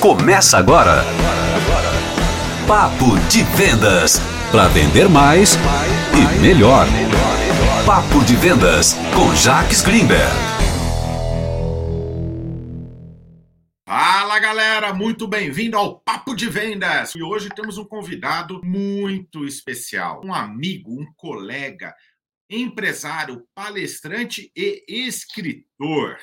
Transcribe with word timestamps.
Começa 0.00 0.58
agora. 0.58 1.02
Papo 2.68 3.18
de 3.28 3.42
Vendas. 3.56 4.20
Para 4.52 4.68
vender 4.68 5.08
mais 5.08 5.56
e 6.14 6.40
melhor. 6.40 6.86
Papo 7.84 8.24
de 8.24 8.36
Vendas 8.36 8.94
com 9.12 9.34
Jacques 9.34 9.82
Greenberg. 9.82 10.32
Fala 13.88 14.38
galera, 14.38 14.94
muito 14.94 15.26
bem-vindo 15.26 15.76
ao 15.76 15.98
Papo 15.98 16.36
de 16.36 16.48
Vendas. 16.48 17.16
E 17.16 17.22
hoje 17.24 17.48
temos 17.48 17.76
um 17.76 17.84
convidado 17.84 18.60
muito 18.62 19.44
especial, 19.44 20.20
um 20.24 20.32
amigo, 20.32 20.92
um 20.92 21.06
colega, 21.16 21.92
empresário, 22.48 23.44
palestrante 23.52 24.52
e 24.54 24.84
escritor. 24.88 26.18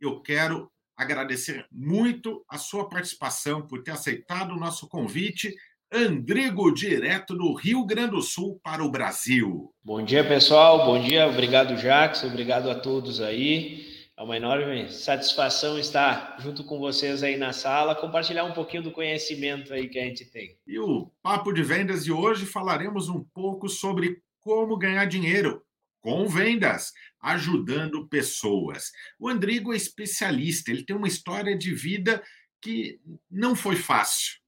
Eu 0.00 0.20
quero 0.20 0.68
agradecer 1.00 1.64
muito 1.72 2.44
a 2.46 2.58
sua 2.58 2.86
participação, 2.86 3.66
por 3.66 3.82
ter 3.82 3.92
aceitado 3.92 4.52
o 4.52 4.60
nosso 4.60 4.86
convite. 4.86 5.54
Andrigo, 5.90 6.72
direto 6.72 7.34
do 7.34 7.54
Rio 7.54 7.84
Grande 7.86 8.10
do 8.10 8.22
Sul 8.22 8.60
para 8.62 8.84
o 8.84 8.90
Brasil. 8.90 9.72
Bom 9.82 10.04
dia, 10.04 10.22
pessoal. 10.22 10.84
Bom 10.84 11.00
dia. 11.00 11.26
Obrigado, 11.26 11.76
Jacques. 11.78 12.22
Obrigado 12.22 12.70
a 12.70 12.74
todos 12.74 13.20
aí. 13.20 13.88
É 14.14 14.22
uma 14.22 14.36
enorme 14.36 14.90
satisfação 14.92 15.78
estar 15.78 16.36
junto 16.40 16.64
com 16.64 16.78
vocês 16.78 17.22
aí 17.22 17.38
na 17.38 17.54
sala, 17.54 17.94
compartilhar 17.94 18.44
um 18.44 18.52
pouquinho 18.52 18.82
do 18.82 18.92
conhecimento 18.92 19.72
aí 19.72 19.88
que 19.88 19.98
a 19.98 20.04
gente 20.04 20.26
tem. 20.26 20.58
E 20.66 20.78
o 20.78 21.10
Papo 21.22 21.50
de 21.50 21.62
Vendas 21.62 22.04
de 22.04 22.12
hoje 22.12 22.44
falaremos 22.44 23.08
um 23.08 23.24
pouco 23.32 23.66
sobre 23.66 24.18
como 24.42 24.76
ganhar 24.76 25.06
dinheiro 25.06 25.62
com 26.00 26.26
vendas, 26.26 26.92
ajudando 27.20 28.08
pessoas. 28.08 28.90
O 29.18 29.28
Andrigo 29.28 29.72
é 29.72 29.76
especialista, 29.76 30.70
ele 30.70 30.84
tem 30.84 30.96
uma 30.96 31.08
história 31.08 31.56
de 31.56 31.74
vida 31.74 32.22
que 32.60 33.00
não 33.30 33.54
foi 33.54 33.76
fácil, 33.76 34.38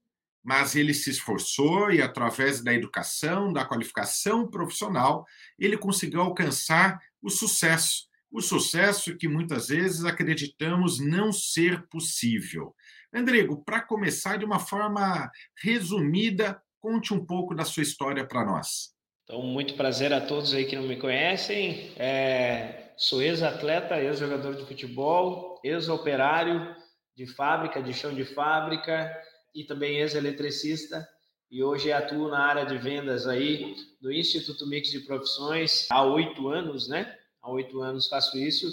mas 0.43 0.75
ele 0.75 0.93
se 0.93 1.09
esforçou 1.09 1.91
e, 1.91 2.01
através 2.01 2.61
da 2.63 2.73
educação, 2.73 3.51
da 3.53 3.65
qualificação 3.65 4.47
profissional, 4.47 5.25
ele 5.57 5.77
conseguiu 5.77 6.21
alcançar 6.21 6.99
o 7.21 7.29
sucesso. 7.29 8.07
O 8.29 8.41
sucesso 8.41 9.15
que 9.15 9.27
muitas 9.27 9.67
vezes 9.67 10.03
acreditamos 10.03 10.99
não 10.99 11.31
ser 11.31 11.87
possível. 11.87 12.75
Andrigo, 13.13 13.63
para 13.63 13.79
começar 13.79 14.37
de 14.37 14.45
uma 14.45 14.59
forma 14.59 15.31
resumida, 15.55 16.61
conte 16.79 17.13
um 17.13 17.23
pouco 17.23 17.53
da 17.53 17.63
sua 17.63 17.83
história 17.83 18.27
para 18.27 18.43
nós. 18.43 18.92
Então, 19.23 19.41
muito 19.41 19.75
prazer 19.75 20.11
a 20.11 20.19
todos 20.19 20.53
aí 20.53 20.65
que 20.65 20.75
não 20.75 20.83
me 20.83 20.97
conhecem. 20.97 21.91
É, 21.95 22.91
sou 22.97 23.21
ex-atleta, 23.21 24.01
ex-jogador 24.01 24.53
de 24.55 24.65
futebol, 24.65 25.61
ex-operário 25.63 26.75
de 27.15 27.25
fábrica, 27.25 27.81
de 27.81 27.93
chão 27.93 28.13
de 28.13 28.25
fábrica 28.25 29.09
e 29.55 29.63
também 29.63 29.97
ex-eletricista. 29.99 31.07
E 31.49 31.63
hoje 31.63 31.91
atuo 31.91 32.27
na 32.27 32.39
área 32.39 32.65
de 32.65 32.77
vendas 32.77 33.25
aí 33.25 33.75
do 34.01 34.11
Instituto 34.11 34.67
Mix 34.67 34.89
de 34.91 34.99
Profissões 34.99 35.87
há 35.89 36.03
oito 36.03 36.49
anos, 36.49 36.89
né? 36.89 37.17
Há 37.41 37.49
oito 37.49 37.81
anos 37.81 38.09
faço 38.09 38.37
isso. 38.37 38.69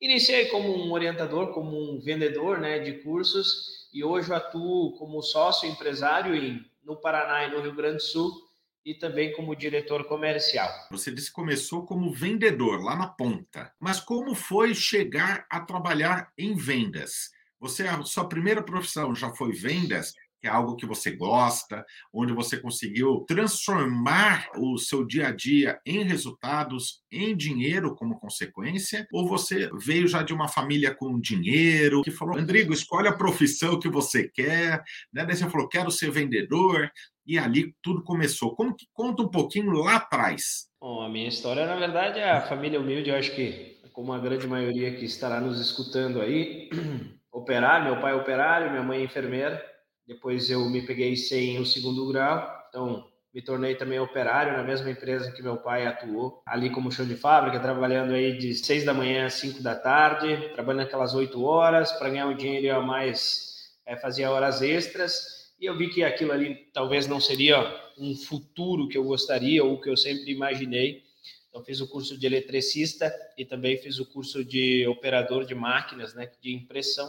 Iniciei 0.00 0.46
como 0.46 0.74
um 0.74 0.90
orientador, 0.90 1.52
como 1.52 1.78
um 1.78 2.00
vendedor 2.00 2.58
né, 2.58 2.80
de 2.80 2.94
cursos 3.04 3.88
e 3.94 4.02
hoje 4.02 4.32
atuo 4.32 4.96
como 4.98 5.22
sócio 5.22 5.68
empresário 5.68 6.34
em, 6.34 6.64
no 6.82 6.96
Paraná 6.96 7.44
e 7.44 7.50
no 7.52 7.60
Rio 7.60 7.74
Grande 7.74 7.98
do 7.98 8.02
Sul 8.02 8.51
e 8.84 8.94
também 8.94 9.32
como 9.32 9.54
diretor 9.54 10.04
comercial. 10.04 10.68
Você 10.90 11.12
disse 11.12 11.28
que 11.28 11.34
começou 11.34 11.86
como 11.86 12.12
vendedor 12.12 12.82
lá 12.82 12.96
na 12.96 13.06
ponta, 13.06 13.72
mas 13.78 14.00
como 14.00 14.34
foi 14.34 14.74
chegar 14.74 15.46
a 15.48 15.60
trabalhar 15.60 16.32
em 16.36 16.54
vendas? 16.54 17.30
Você 17.60 17.86
a 17.86 18.02
sua 18.02 18.28
primeira 18.28 18.62
profissão 18.62 19.14
já 19.14 19.30
foi 19.30 19.52
vendas? 19.52 20.14
Que 20.42 20.48
é 20.48 20.50
algo 20.50 20.74
que 20.74 20.84
você 20.84 21.12
gosta, 21.12 21.86
onde 22.12 22.32
você 22.32 22.56
conseguiu 22.56 23.24
transformar 23.28 24.48
o 24.56 24.76
seu 24.76 25.06
dia 25.06 25.28
a 25.28 25.30
dia 25.30 25.80
em 25.86 26.02
resultados, 26.02 27.00
em 27.12 27.36
dinheiro 27.36 27.94
como 27.94 28.18
consequência, 28.18 29.06
ou 29.12 29.28
você 29.28 29.70
veio 29.78 30.08
já 30.08 30.20
de 30.24 30.34
uma 30.34 30.48
família 30.48 30.92
com 30.92 31.20
dinheiro, 31.20 32.02
que 32.02 32.10
falou, 32.10 32.36
Andrigo, 32.36 32.72
escolhe 32.72 33.06
a 33.06 33.16
profissão 33.16 33.78
que 33.78 33.88
você 33.88 34.28
quer, 34.28 34.82
né? 35.12 35.24
Daí 35.24 35.36
você 35.36 35.48
falou, 35.48 35.68
quero 35.68 35.92
ser 35.92 36.10
vendedor, 36.10 36.90
e 37.24 37.38
ali 37.38 37.72
tudo 37.80 38.02
começou. 38.02 38.56
Como 38.56 38.74
que 38.74 38.86
conta 38.92 39.22
um 39.22 39.28
pouquinho 39.28 39.70
lá 39.70 39.94
atrás? 39.94 40.66
Bom, 40.80 41.02
a 41.02 41.08
minha 41.08 41.28
história, 41.28 41.66
na 41.66 41.76
verdade, 41.76 42.18
é 42.18 42.28
a 42.28 42.40
família 42.40 42.80
humilde, 42.80 43.10
eu 43.10 43.16
acho 43.16 43.32
que, 43.32 43.80
como 43.92 44.12
a 44.12 44.18
grande 44.18 44.48
maioria 44.48 44.92
que 44.96 45.04
estará 45.04 45.40
nos 45.40 45.60
escutando 45.60 46.20
aí, 46.20 46.68
operário, 47.30 47.92
meu 47.92 48.00
pai 48.00 48.12
é 48.12 48.16
operário, 48.16 48.72
minha 48.72 48.82
mãe 48.82 48.98
é 48.98 49.04
enfermeira, 49.04 49.71
depois 50.06 50.50
eu 50.50 50.68
me 50.68 50.82
peguei 50.82 51.16
sem 51.16 51.58
o 51.58 51.66
segundo 51.66 52.06
grau, 52.08 52.66
então 52.68 53.08
me 53.32 53.40
tornei 53.40 53.74
também 53.74 53.98
operário 53.98 54.56
na 54.56 54.62
mesma 54.62 54.90
empresa 54.90 55.32
que 55.32 55.42
meu 55.42 55.56
pai 55.56 55.86
atuou, 55.86 56.42
ali 56.44 56.68
como 56.68 56.92
chão 56.92 57.06
de 57.06 57.16
fábrica, 57.16 57.58
trabalhando 57.58 58.12
aí 58.12 58.36
de 58.36 58.54
seis 58.54 58.84
da 58.84 58.92
manhã 58.92 59.26
às 59.26 59.34
cinco 59.34 59.62
da 59.62 59.74
tarde, 59.74 60.50
trabalhando 60.52 60.82
aquelas 60.82 61.14
oito 61.14 61.42
horas, 61.42 61.92
para 61.92 62.10
ganhar 62.10 62.26
um 62.26 62.36
dinheiro 62.36 62.76
a 62.76 62.80
mais, 62.80 63.70
é, 63.86 63.96
fazia 63.96 64.30
horas 64.30 64.60
extras, 64.60 65.52
e 65.58 65.64
eu 65.64 65.76
vi 65.78 65.88
que 65.88 66.02
aquilo 66.04 66.32
ali 66.32 66.68
talvez 66.74 67.06
não 67.06 67.20
seria 67.20 67.58
um 67.96 68.14
futuro 68.14 68.88
que 68.88 68.98
eu 68.98 69.04
gostaria 69.04 69.64
ou 69.64 69.80
que 69.80 69.88
eu 69.88 69.96
sempre 69.96 70.32
imaginei. 70.32 71.04
Então 71.48 71.62
fiz 71.62 71.80
o 71.80 71.88
curso 71.88 72.18
de 72.18 72.26
eletricista 72.26 73.14
e 73.38 73.44
também 73.44 73.76
fiz 73.76 73.98
o 73.98 74.06
curso 74.06 74.44
de 74.44 74.86
operador 74.88 75.44
de 75.44 75.54
máquinas, 75.54 76.14
né, 76.14 76.30
de 76.40 76.52
impressão, 76.52 77.08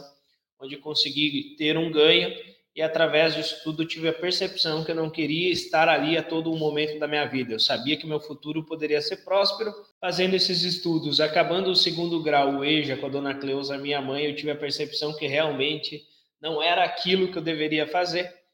onde 0.60 0.76
consegui 0.76 1.56
ter 1.58 1.76
um 1.76 1.90
ganho 1.90 2.32
e 2.74 2.82
através 2.82 3.34
disso 3.34 3.60
tudo 3.62 3.84
tive 3.84 4.08
a 4.08 4.12
percepção 4.12 4.84
que 4.84 4.90
eu 4.90 4.94
não 4.94 5.08
queria 5.08 5.52
estar 5.52 5.88
ali 5.88 6.16
a 6.16 6.22
todo 6.22 6.54
momento 6.56 6.98
da 6.98 7.06
minha 7.06 7.24
vida. 7.24 7.52
Eu 7.52 7.60
sabia 7.60 7.96
que 7.96 8.06
meu 8.06 8.20
futuro 8.20 8.64
poderia 8.64 9.00
ser 9.00 9.18
próspero 9.18 9.72
fazendo 10.00 10.34
esses 10.34 10.62
estudos. 10.62 11.20
Acabando 11.20 11.70
o 11.70 11.76
segundo 11.76 12.22
grau, 12.22 12.56
o 12.56 12.64
EJA, 12.64 12.96
com 12.96 13.06
a 13.06 13.10
dona 13.10 13.34
Cleusa, 13.34 13.78
minha 13.78 14.00
mãe, 14.00 14.24
eu 14.24 14.34
tive 14.34 14.50
a 14.50 14.56
percepção 14.56 15.16
que 15.16 15.26
realmente 15.26 16.02
não 16.40 16.62
era 16.62 16.84
aquilo 16.84 17.30
que 17.30 17.38
eu 17.38 17.42
deveria 17.42 17.86
fazer 17.86 18.44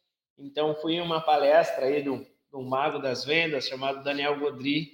então, 0.41 0.75
fui 0.75 0.95
em 0.95 1.01
uma 1.01 1.21
palestra 1.21 1.85
aí 1.85 2.03
do 2.03 2.27
mago 2.63 2.99
das 2.99 3.25
vendas, 3.25 3.69
chamado 3.69 4.03
Daniel 4.03 4.39
Godry, 4.39 4.93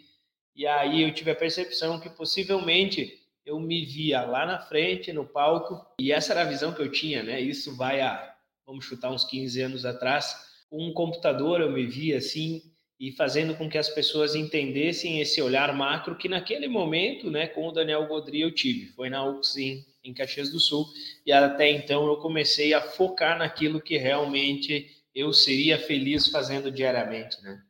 e 0.54 0.66
aí 0.66 1.02
eu 1.02 1.14
tive 1.14 1.30
a 1.30 1.36
percepção 1.36 2.00
que 2.00 2.10
possivelmente 2.10 3.22
eu 3.44 3.60
me 3.60 3.84
via 3.84 4.22
lá 4.22 4.44
na 4.44 4.58
frente, 4.58 5.12
no 5.12 5.24
palco, 5.24 5.86
e 6.00 6.10
essa 6.10 6.32
era 6.32 6.42
a 6.42 6.46
visão 6.46 6.74
que 6.74 6.82
eu 6.82 6.90
tinha, 6.90 7.22
né? 7.22 7.40
Isso 7.40 7.76
vai 7.76 8.00
a, 8.00 8.34
vamos 8.66 8.84
chutar 8.84 9.12
uns 9.12 9.24
15 9.24 9.60
anos 9.62 9.86
atrás, 9.86 10.34
com 10.68 10.88
um 10.88 10.92
computador 10.92 11.60
eu 11.60 11.70
me 11.70 11.86
via 11.86 12.18
assim, 12.18 12.62
e 12.98 13.12
fazendo 13.12 13.54
com 13.54 13.68
que 13.68 13.78
as 13.78 13.88
pessoas 13.90 14.34
entendessem 14.34 15.20
esse 15.20 15.40
olhar 15.40 15.74
macro 15.74 16.16
que 16.16 16.28
naquele 16.28 16.66
momento, 16.66 17.30
né, 17.30 17.46
com 17.46 17.68
o 17.68 17.72
Daniel 17.72 18.06
Godry 18.06 18.40
eu 18.40 18.54
tive. 18.54 18.86
Foi 18.92 19.10
na 19.10 19.22
UXIM, 19.24 19.84
em 20.02 20.14
Caxias 20.14 20.50
do 20.50 20.58
Sul, 20.58 20.86
e 21.24 21.30
até 21.30 21.70
então 21.70 22.06
eu 22.06 22.16
comecei 22.16 22.72
a 22.72 22.80
focar 22.80 23.38
naquilo 23.38 23.80
que 23.80 23.98
realmente 23.98 24.90
eu 25.14 25.32
seria 25.32 25.78
feliz 25.78 26.28
fazendo 26.28 26.70
diariamente, 26.70 27.40
né? 27.42 27.60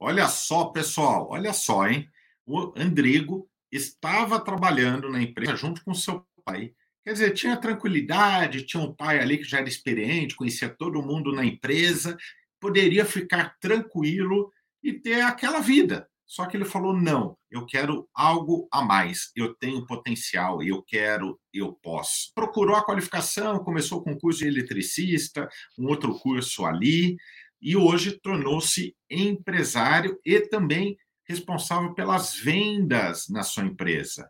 Olha 0.00 0.28
só, 0.28 0.66
pessoal, 0.66 1.28
olha 1.30 1.52
só, 1.52 1.86
hein? 1.86 2.08
O 2.46 2.72
Andrigo 2.76 3.48
estava 3.70 4.38
trabalhando 4.38 5.08
na 5.08 5.20
empresa 5.20 5.56
junto 5.56 5.84
com 5.84 5.92
seu 5.92 6.24
pai. 6.44 6.72
Quer 7.08 7.14
dizer, 7.14 7.30
tinha 7.32 7.56
tranquilidade, 7.56 8.66
tinha 8.66 8.82
um 8.82 8.94
pai 8.94 9.18
ali 9.18 9.38
que 9.38 9.44
já 9.44 9.60
era 9.60 9.66
experiente, 9.66 10.36
conhecia 10.36 10.68
todo 10.68 11.00
mundo 11.00 11.32
na 11.32 11.42
empresa, 11.42 12.14
poderia 12.60 13.02
ficar 13.02 13.56
tranquilo 13.58 14.52
e 14.82 14.92
ter 14.92 15.22
aquela 15.22 15.60
vida. 15.60 16.06
Só 16.26 16.44
que 16.44 16.54
ele 16.54 16.66
falou: 16.66 16.94
não, 16.94 17.34
eu 17.50 17.64
quero 17.64 18.06
algo 18.12 18.68
a 18.70 18.82
mais, 18.82 19.32
eu 19.34 19.54
tenho 19.54 19.86
potencial, 19.86 20.62
eu 20.62 20.82
quero, 20.82 21.40
eu 21.50 21.72
posso. 21.82 22.30
Procurou 22.34 22.76
a 22.76 22.84
qualificação, 22.84 23.64
começou 23.64 24.02
com 24.02 24.18
curso 24.18 24.40
de 24.40 24.48
eletricista, 24.48 25.48
um 25.78 25.86
outro 25.86 26.12
curso 26.18 26.66
ali, 26.66 27.16
e 27.58 27.74
hoje 27.74 28.20
tornou-se 28.20 28.94
empresário 29.10 30.20
e 30.26 30.40
também 30.40 30.98
responsável 31.24 31.94
pelas 31.94 32.36
vendas 32.36 33.30
na 33.30 33.42
sua 33.42 33.64
empresa. 33.64 34.28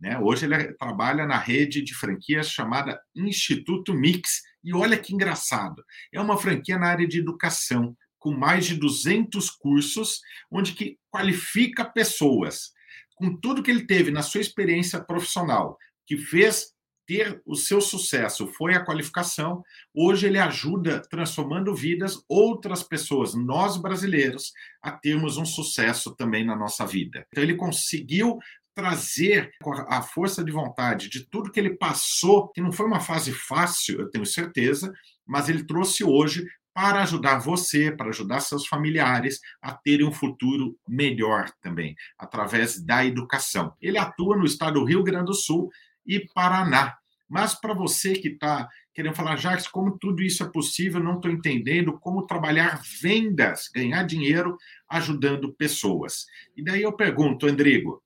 Né? 0.00 0.18
Hoje 0.18 0.46
ele 0.46 0.72
trabalha 0.74 1.26
na 1.26 1.38
rede 1.38 1.82
de 1.82 1.94
franquias 1.94 2.50
chamada 2.50 3.00
Instituto 3.14 3.94
Mix. 3.94 4.42
E 4.62 4.74
olha 4.74 4.98
que 4.98 5.14
engraçado, 5.14 5.84
é 6.12 6.20
uma 6.20 6.36
franquia 6.36 6.78
na 6.78 6.88
área 6.88 7.06
de 7.06 7.18
educação 7.18 7.96
com 8.18 8.32
mais 8.32 8.66
de 8.66 8.74
200 8.74 9.48
cursos, 9.50 10.20
onde 10.50 10.72
que 10.72 10.98
qualifica 11.10 11.84
pessoas. 11.84 12.72
Com 13.14 13.36
tudo 13.36 13.62
que 13.62 13.70
ele 13.70 13.86
teve 13.86 14.10
na 14.10 14.22
sua 14.22 14.40
experiência 14.40 15.00
profissional, 15.00 15.78
que 16.06 16.16
fez 16.16 16.72
ter 17.08 17.40
o 17.46 17.56
seu 17.56 17.80
sucesso 17.80 18.46
foi 18.48 18.74
a 18.74 18.84
qualificação. 18.84 19.64
Hoje 19.94 20.26
ele 20.26 20.38
ajuda 20.38 21.00
transformando 21.08 21.74
vidas 21.74 22.22
outras 22.28 22.82
pessoas, 22.82 23.34
nós 23.34 23.78
brasileiros, 23.78 24.52
a 24.82 24.92
termos 24.92 25.38
um 25.38 25.46
sucesso 25.46 26.14
também 26.14 26.44
na 26.44 26.54
nossa 26.54 26.86
vida. 26.86 27.26
Então 27.28 27.42
ele 27.42 27.56
conseguiu 27.56 28.38
trazer 28.78 29.50
a 29.88 30.00
força 30.02 30.44
de 30.44 30.52
vontade 30.52 31.08
de 31.08 31.28
tudo 31.28 31.50
que 31.50 31.58
ele 31.58 31.76
passou, 31.76 32.46
que 32.46 32.60
não 32.60 32.70
foi 32.70 32.86
uma 32.86 33.00
fase 33.00 33.32
fácil, 33.32 33.98
eu 33.98 34.08
tenho 34.08 34.24
certeza, 34.24 34.92
mas 35.26 35.48
ele 35.48 35.64
trouxe 35.64 36.04
hoje 36.04 36.46
para 36.72 37.02
ajudar 37.02 37.40
você, 37.40 37.90
para 37.90 38.10
ajudar 38.10 38.38
seus 38.38 38.68
familiares 38.68 39.40
a 39.60 39.74
terem 39.74 40.06
um 40.06 40.12
futuro 40.12 40.78
melhor 40.88 41.50
também, 41.60 41.96
através 42.16 42.80
da 42.80 43.04
educação. 43.04 43.74
Ele 43.82 43.98
atua 43.98 44.36
no 44.36 44.44
estado 44.44 44.74
do 44.74 44.84
Rio 44.84 45.02
Grande 45.02 45.26
do 45.26 45.34
Sul 45.34 45.68
e 46.06 46.20
Paraná. 46.32 46.96
Mas 47.28 47.56
para 47.56 47.74
você 47.74 48.12
que 48.12 48.28
está 48.28 48.68
querendo 48.94 49.16
falar, 49.16 49.34
Jacques, 49.34 49.66
como 49.66 49.98
tudo 49.98 50.22
isso 50.22 50.44
é 50.44 50.48
possível, 50.48 51.02
não 51.02 51.16
estou 51.16 51.32
entendendo 51.32 51.98
como 51.98 52.28
trabalhar 52.28 52.80
vendas, 53.02 53.68
ganhar 53.74 54.04
dinheiro 54.04 54.56
ajudando 54.88 55.52
pessoas. 55.52 56.26
E 56.56 56.62
daí 56.62 56.82
eu 56.82 56.92
pergunto, 56.92 57.44
Andrigo, 57.44 58.00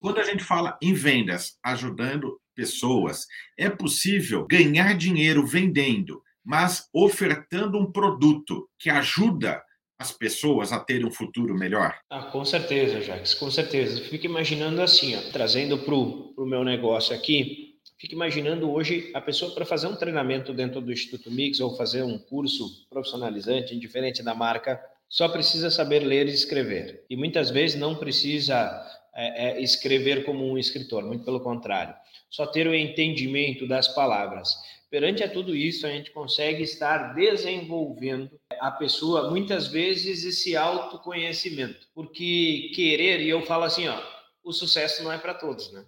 quando 0.00 0.18
a 0.18 0.24
gente 0.24 0.44
fala 0.44 0.78
em 0.82 0.92
vendas, 0.92 1.58
ajudando 1.64 2.40
pessoas, 2.54 3.26
é 3.58 3.68
possível 3.68 4.46
ganhar 4.46 4.96
dinheiro 4.96 5.46
vendendo, 5.46 6.22
mas 6.44 6.88
ofertando 6.92 7.78
um 7.78 7.90
produto 7.90 8.68
que 8.78 8.88
ajuda 8.88 9.62
as 9.98 10.12
pessoas 10.12 10.72
a 10.72 10.78
terem 10.78 11.06
um 11.06 11.10
futuro 11.10 11.54
melhor? 11.54 11.98
Ah, 12.10 12.24
com 12.24 12.44
certeza, 12.44 13.00
Jacques, 13.00 13.34
com 13.34 13.50
certeza. 13.50 14.00
Fico 14.02 14.26
imaginando 14.26 14.82
assim, 14.82 15.16
ó, 15.16 15.20
trazendo 15.32 15.78
para 15.78 15.94
o 15.94 16.46
meu 16.46 16.62
negócio 16.62 17.14
aqui, 17.14 17.76
fico 17.98 18.14
imaginando 18.14 18.70
hoje 18.70 19.10
a 19.14 19.20
pessoa 19.20 19.54
para 19.54 19.64
fazer 19.64 19.86
um 19.86 19.96
treinamento 19.96 20.52
dentro 20.52 20.80
do 20.80 20.92
Instituto 20.92 21.30
Mix 21.30 21.60
ou 21.60 21.76
fazer 21.76 22.02
um 22.02 22.18
curso 22.18 22.86
profissionalizante, 22.90 23.74
indiferente 23.74 24.22
da 24.22 24.34
marca, 24.34 24.78
só 25.08 25.28
precisa 25.28 25.70
saber 25.70 26.00
ler 26.00 26.26
e 26.26 26.34
escrever. 26.34 27.04
E 27.08 27.16
muitas 27.16 27.50
vezes 27.50 27.78
não 27.78 27.94
precisa 27.94 28.84
é, 29.16 29.48
é, 29.48 29.62
escrever 29.62 30.24
como 30.24 30.44
um 30.44 30.58
escritor, 30.58 31.02
muito 31.02 31.24
pelo 31.24 31.40
contrário. 31.40 31.94
Só 32.28 32.46
ter 32.46 32.66
o 32.66 32.74
entendimento 32.74 33.66
das 33.66 33.88
palavras. 33.88 34.54
Perante 34.90 35.24
a 35.24 35.28
tudo 35.28 35.56
isso, 35.56 35.86
a 35.86 35.90
gente 35.90 36.10
consegue 36.10 36.62
estar 36.62 37.14
desenvolvendo 37.14 38.38
a 38.60 38.70
pessoa, 38.70 39.30
muitas 39.30 39.66
vezes, 39.66 40.22
esse 40.22 40.54
autoconhecimento. 40.54 41.88
Porque 41.94 42.70
querer, 42.74 43.20
e 43.20 43.28
eu 43.30 43.40
falo 43.42 43.64
assim, 43.64 43.88
ó, 43.88 44.00
o 44.44 44.52
sucesso 44.52 45.02
não 45.02 45.10
é 45.10 45.18
para 45.18 45.34
todos, 45.34 45.72
né? 45.72 45.84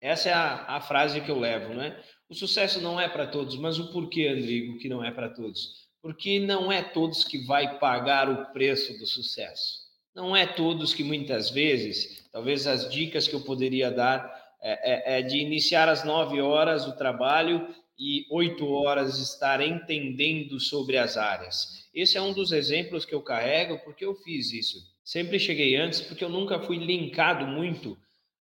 Essa 0.00 0.30
é 0.30 0.32
a, 0.32 0.76
a 0.76 0.80
frase 0.80 1.20
que 1.20 1.30
eu 1.30 1.38
levo, 1.38 1.74
né? 1.74 2.02
O 2.28 2.34
sucesso 2.34 2.80
não 2.80 3.00
é 3.00 3.08
para 3.08 3.26
todos, 3.26 3.56
mas 3.56 3.78
o 3.78 3.92
porquê, 3.92 4.26
Andrigo, 4.26 4.78
que 4.78 4.88
não 4.88 5.04
é 5.04 5.10
para 5.10 5.28
todos? 5.28 5.88
Porque 6.00 6.38
não 6.38 6.70
é 6.70 6.82
todos 6.82 7.24
que 7.24 7.44
vai 7.46 7.78
pagar 7.78 8.30
o 8.30 8.52
preço 8.52 8.98
do 8.98 9.06
sucesso. 9.06 9.87
Não 10.18 10.34
é 10.34 10.44
todos 10.44 10.92
que 10.92 11.04
muitas 11.04 11.48
vezes, 11.48 12.28
talvez 12.32 12.66
as 12.66 12.90
dicas 12.90 13.28
que 13.28 13.36
eu 13.36 13.40
poderia 13.40 13.88
dar 13.88 14.28
é, 14.60 15.14
é, 15.14 15.20
é 15.20 15.22
de 15.22 15.38
iniciar 15.38 15.88
às 15.88 16.02
nove 16.02 16.40
horas 16.40 16.88
o 16.88 16.96
trabalho 16.96 17.72
e 17.96 18.26
oito 18.28 18.68
horas 18.68 19.16
estar 19.20 19.60
entendendo 19.60 20.58
sobre 20.58 20.98
as 20.98 21.16
áreas. 21.16 21.88
Esse 21.94 22.18
é 22.18 22.20
um 22.20 22.32
dos 22.32 22.50
exemplos 22.50 23.04
que 23.04 23.14
eu 23.14 23.22
carrego 23.22 23.78
porque 23.84 24.04
eu 24.04 24.12
fiz 24.16 24.52
isso. 24.52 24.78
Sempre 25.04 25.38
cheguei 25.38 25.76
antes 25.76 26.00
porque 26.00 26.24
eu 26.24 26.28
nunca 26.28 26.58
fui 26.58 26.78
linkado 26.78 27.46
muito 27.46 27.96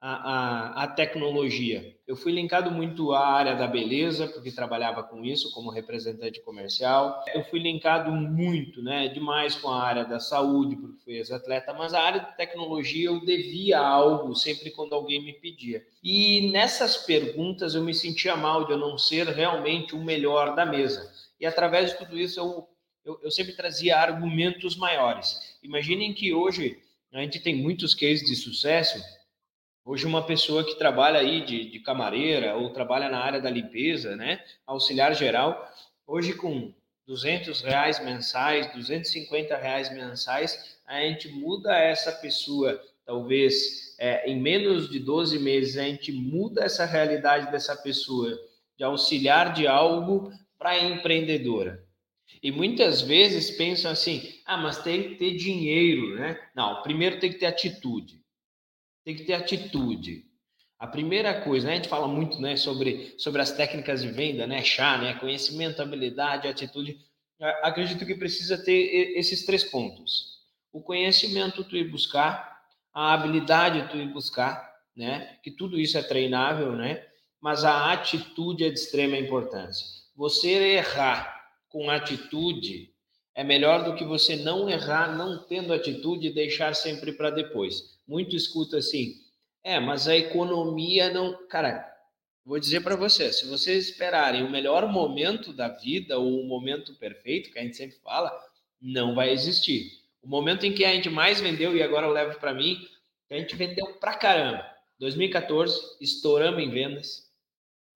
a, 0.06 0.12
a, 0.12 0.84
a, 0.84 0.86
tecnologia. 0.86 1.96
Eu 2.06 2.14
fui 2.14 2.30
linkado 2.30 2.70
muito 2.70 3.14
à 3.14 3.26
área 3.26 3.54
da 3.54 3.66
beleza, 3.66 4.26
porque 4.26 4.52
trabalhava 4.52 5.02
com 5.02 5.24
isso 5.24 5.50
como 5.52 5.70
representante 5.70 6.42
comercial. 6.42 7.24
Eu 7.32 7.42
fui 7.44 7.58
linkado 7.58 8.12
muito, 8.12 8.82
né, 8.82 9.08
demais 9.08 9.54
com 9.54 9.70
a 9.70 9.82
área 9.82 10.04
da 10.04 10.20
saúde, 10.20 10.76
porque 10.76 11.02
fui 11.02 11.14
ex-atleta, 11.14 11.72
mas 11.72 11.94
a 11.94 12.02
área 12.02 12.20
de 12.20 12.36
tecnologia 12.36 13.06
eu 13.06 13.24
devia 13.24 13.78
algo 13.78 14.36
sempre 14.36 14.70
quando 14.70 14.94
alguém 14.94 15.24
me 15.24 15.32
pedia. 15.32 15.82
E 16.02 16.50
nessas 16.50 16.98
perguntas 16.98 17.74
eu 17.74 17.82
me 17.82 17.94
sentia 17.94 18.36
mal 18.36 18.66
de 18.66 18.72
eu 18.72 18.78
não 18.78 18.98
ser 18.98 19.26
realmente 19.28 19.94
o 19.94 20.04
melhor 20.04 20.54
da 20.54 20.66
mesa. 20.66 21.10
E 21.40 21.46
através 21.46 21.92
de 21.92 21.96
tudo 21.96 22.18
isso 22.18 22.38
eu, 22.38 22.68
eu, 23.06 23.20
eu 23.22 23.30
sempre 23.30 23.54
trazia 23.54 23.96
argumentos 23.96 24.76
maiores. 24.76 25.56
Imaginem 25.62 26.12
que 26.12 26.34
hoje 26.34 26.78
a 27.10 27.22
gente 27.22 27.40
tem 27.40 27.54
muitos 27.54 27.94
cases 27.94 28.26
de 28.26 28.36
sucesso 28.36 29.02
Hoje, 29.86 30.06
uma 30.06 30.24
pessoa 30.24 30.64
que 30.64 30.76
trabalha 30.76 31.20
aí 31.20 31.44
de, 31.44 31.68
de 31.68 31.78
camareira 31.78 32.56
ou 32.56 32.70
trabalha 32.70 33.10
na 33.10 33.18
área 33.18 33.38
da 33.38 33.50
limpeza, 33.50 34.16
né, 34.16 34.42
auxiliar 34.66 35.14
geral, 35.14 35.70
hoje 36.06 36.32
com 36.32 36.72
200 37.06 37.60
reais 37.60 38.02
mensais, 38.02 38.72
250 38.72 39.54
reais 39.58 39.92
mensais, 39.92 40.78
a 40.86 41.00
gente 41.00 41.28
muda 41.28 41.76
essa 41.76 42.10
pessoa, 42.12 42.82
talvez 43.04 43.94
é, 43.98 44.26
em 44.26 44.40
menos 44.40 44.88
de 44.88 44.98
12 44.98 45.38
meses, 45.38 45.76
a 45.76 45.82
gente 45.82 46.10
muda 46.10 46.64
essa 46.64 46.86
realidade 46.86 47.52
dessa 47.52 47.76
pessoa 47.76 48.40
de 48.78 48.84
auxiliar 48.84 49.52
de 49.52 49.66
algo 49.66 50.32
para 50.58 50.78
empreendedora. 50.78 51.84
E 52.42 52.50
muitas 52.50 53.02
vezes 53.02 53.50
pensam 53.50 53.90
assim: 53.90 54.32
ah, 54.46 54.56
mas 54.56 54.78
tem 54.78 55.10
que 55.10 55.14
ter 55.16 55.36
dinheiro, 55.36 56.14
né? 56.14 56.40
Não, 56.54 56.82
primeiro 56.82 57.20
tem 57.20 57.30
que 57.30 57.38
ter 57.38 57.46
atitude 57.46 58.23
tem 59.04 59.14
que 59.14 59.24
ter 59.24 59.34
atitude. 59.34 60.24
A 60.78 60.86
primeira 60.86 61.42
coisa, 61.42 61.66
né, 61.66 61.74
a 61.74 61.76
gente 61.76 61.88
fala 61.88 62.08
muito 62.08 62.40
né, 62.40 62.56
sobre, 62.56 63.14
sobre 63.18 63.40
as 63.40 63.52
técnicas 63.52 64.02
de 64.02 64.08
venda, 64.08 64.46
né, 64.46 64.62
chá, 64.64 64.98
né, 64.98 65.14
conhecimento, 65.14 65.80
habilidade, 65.80 66.48
atitude. 66.48 66.98
Acredito 67.62 68.04
que 68.04 68.14
precisa 68.14 68.56
ter 68.62 69.16
esses 69.16 69.44
três 69.44 69.62
pontos. 69.62 70.40
O 70.72 70.82
conhecimento 70.82 71.62
tu 71.64 71.76
ir 71.76 71.90
buscar, 71.90 72.60
a 72.92 73.12
habilidade 73.12 73.88
tu 73.90 73.96
ir 73.96 74.12
buscar, 74.12 74.72
né, 74.96 75.38
que 75.42 75.50
tudo 75.50 75.78
isso 75.78 75.98
é 75.98 76.02
treinável, 76.02 76.72
né, 76.72 77.04
mas 77.40 77.64
a 77.64 77.92
atitude 77.92 78.64
é 78.64 78.70
de 78.70 78.78
extrema 78.78 79.16
importância. 79.16 79.86
Você 80.16 80.50
errar 80.50 81.48
com 81.68 81.90
atitude 81.90 82.92
é 83.34 83.42
melhor 83.42 83.84
do 83.84 83.96
que 83.96 84.04
você 84.04 84.36
não 84.36 84.68
errar 84.70 85.16
não 85.16 85.42
tendo 85.44 85.72
atitude 85.72 86.28
e 86.28 86.34
deixar 86.34 86.74
sempre 86.74 87.12
para 87.12 87.30
depois 87.30 87.93
muito 88.06 88.36
escuto 88.36 88.76
assim: 88.76 89.14
é, 89.62 89.80
mas 89.80 90.06
a 90.06 90.16
economia 90.16 91.10
não. 91.10 91.46
Cara, 91.48 91.90
vou 92.44 92.58
dizer 92.58 92.82
para 92.82 92.96
você: 92.96 93.32
se 93.32 93.46
vocês 93.46 93.88
esperarem 93.88 94.42
o 94.42 94.50
melhor 94.50 94.86
momento 94.86 95.52
da 95.52 95.68
vida 95.68 96.18
ou 96.18 96.40
o 96.40 96.46
momento 96.46 96.94
perfeito, 96.94 97.50
que 97.50 97.58
a 97.58 97.62
gente 97.62 97.76
sempre 97.76 97.96
fala, 97.98 98.30
não 98.80 99.14
vai 99.14 99.30
existir. 99.30 100.04
O 100.22 100.28
momento 100.28 100.64
em 100.64 100.72
que 100.72 100.84
a 100.84 100.94
gente 100.94 101.08
mais 101.08 101.40
vendeu, 101.40 101.76
e 101.76 101.82
agora 101.82 102.06
eu 102.06 102.12
levo 102.12 102.38
para 102.38 102.54
mim, 102.54 102.86
a 103.30 103.36
gente 103.36 103.56
vendeu 103.56 103.86
pra 103.94 104.16
caramba. 104.16 104.64
2014, 104.98 105.96
estouramos 106.00 106.62
em 106.62 106.70
vendas. 106.70 107.30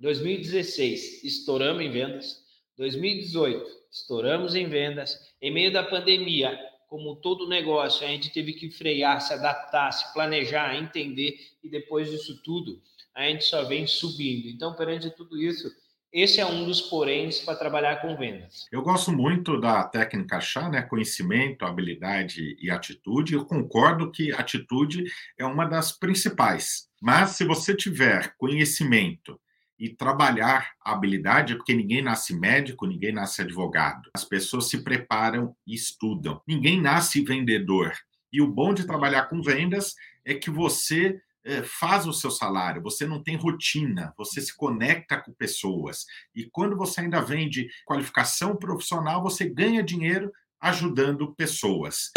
2016, 0.01 1.25
estouramos 1.25 1.83
em 1.83 1.91
vendas. 1.91 2.45
2018, 2.77 3.71
estouramos 3.91 4.55
em 4.55 4.69
vendas. 4.69 5.19
Em 5.41 5.53
meio 5.53 5.73
da 5.73 5.83
pandemia, 5.83 6.59
como 6.89 7.17
todo 7.17 7.49
negócio, 7.49 8.05
a 8.05 8.11
gente 8.11 8.33
teve 8.33 8.55
que 8.55 8.71
frear, 8.71 9.21
se 9.21 9.33
adaptar, 9.35 9.93
se 9.93 10.13
planejar, 10.13 10.75
entender, 10.75 11.39
e 11.63 11.69
depois 11.69 12.11
disso 12.11 12.43
tudo, 12.43 12.81
a 13.15 13.25
gente 13.25 13.45
só 13.45 13.65
vem 13.65 13.87
subindo. 13.87 14.49
Então, 14.49 14.75
perante 14.75 15.11
tudo 15.11 15.41
isso, 15.41 15.71
esse 16.11 16.41
é 16.41 16.47
um 16.47 16.65
dos 16.65 16.81
poréns 16.81 17.41
para 17.41 17.59
trabalhar 17.59 18.01
com 18.01 18.17
vendas. 18.17 18.67
Eu 18.73 18.81
gosto 18.81 19.13
muito 19.13 19.61
da 19.61 19.85
técnica 19.85 20.41
chá, 20.41 20.71
né? 20.71 20.81
Conhecimento, 20.81 21.67
habilidade 21.67 22.57
e 22.59 22.71
atitude. 22.71 23.35
Eu 23.35 23.45
concordo 23.45 24.11
que 24.11 24.33
atitude 24.33 25.05
é 25.39 25.45
uma 25.45 25.67
das 25.67 25.93
principais. 25.93 26.89
Mas 27.01 27.31
se 27.31 27.45
você 27.45 27.77
tiver 27.77 28.35
conhecimento, 28.39 29.39
e 29.79 29.89
trabalhar 29.89 30.73
a 30.85 30.93
habilidade, 30.93 31.55
porque 31.55 31.75
ninguém 31.75 32.03
nasce 32.03 32.35
médico, 32.35 32.87
ninguém 32.87 33.13
nasce 33.13 33.43
advogado. 33.43 34.11
As 34.15 34.25
pessoas 34.25 34.69
se 34.69 34.83
preparam 34.83 35.55
e 35.67 35.75
estudam. 35.75 36.43
Ninguém 36.47 36.81
nasce 36.81 37.23
vendedor. 37.23 37.93
E 38.33 38.43
o 38.43 38.53
bom 38.53 38.75
de 38.75 38.87
trabalhar 38.87 39.27
com 39.27 39.41
vendas 39.41 39.95
é 40.25 40.35
que 40.35 40.51
você 40.51 41.21
é, 41.45 41.63
faz 41.63 42.07
o 42.07 42.13
seu 42.13 42.31
salário, 42.31 42.83
você 42.83 43.07
não 43.07 43.23
tem 43.23 43.37
rotina, 43.37 44.13
você 44.19 44.41
se 44.41 44.55
conecta 44.55 45.17
com 45.17 45.33
pessoas. 45.33 46.05
E 46.35 46.45
quando 46.45 46.77
você 46.77 47.01
ainda 47.01 47.21
vende 47.21 47.69
qualificação 47.87 48.57
profissional, 48.57 49.23
você 49.23 49.49
ganha 49.49 49.83
dinheiro 49.83 50.31
ajudando 50.61 51.35
pessoas. 51.35 52.11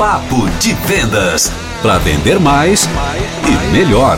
Papo 0.00 0.48
de 0.62 0.72
Vendas. 0.88 1.50
Para 1.82 1.98
vender 1.98 2.40
mais 2.40 2.84
e 3.44 3.70
melhor. 3.70 4.16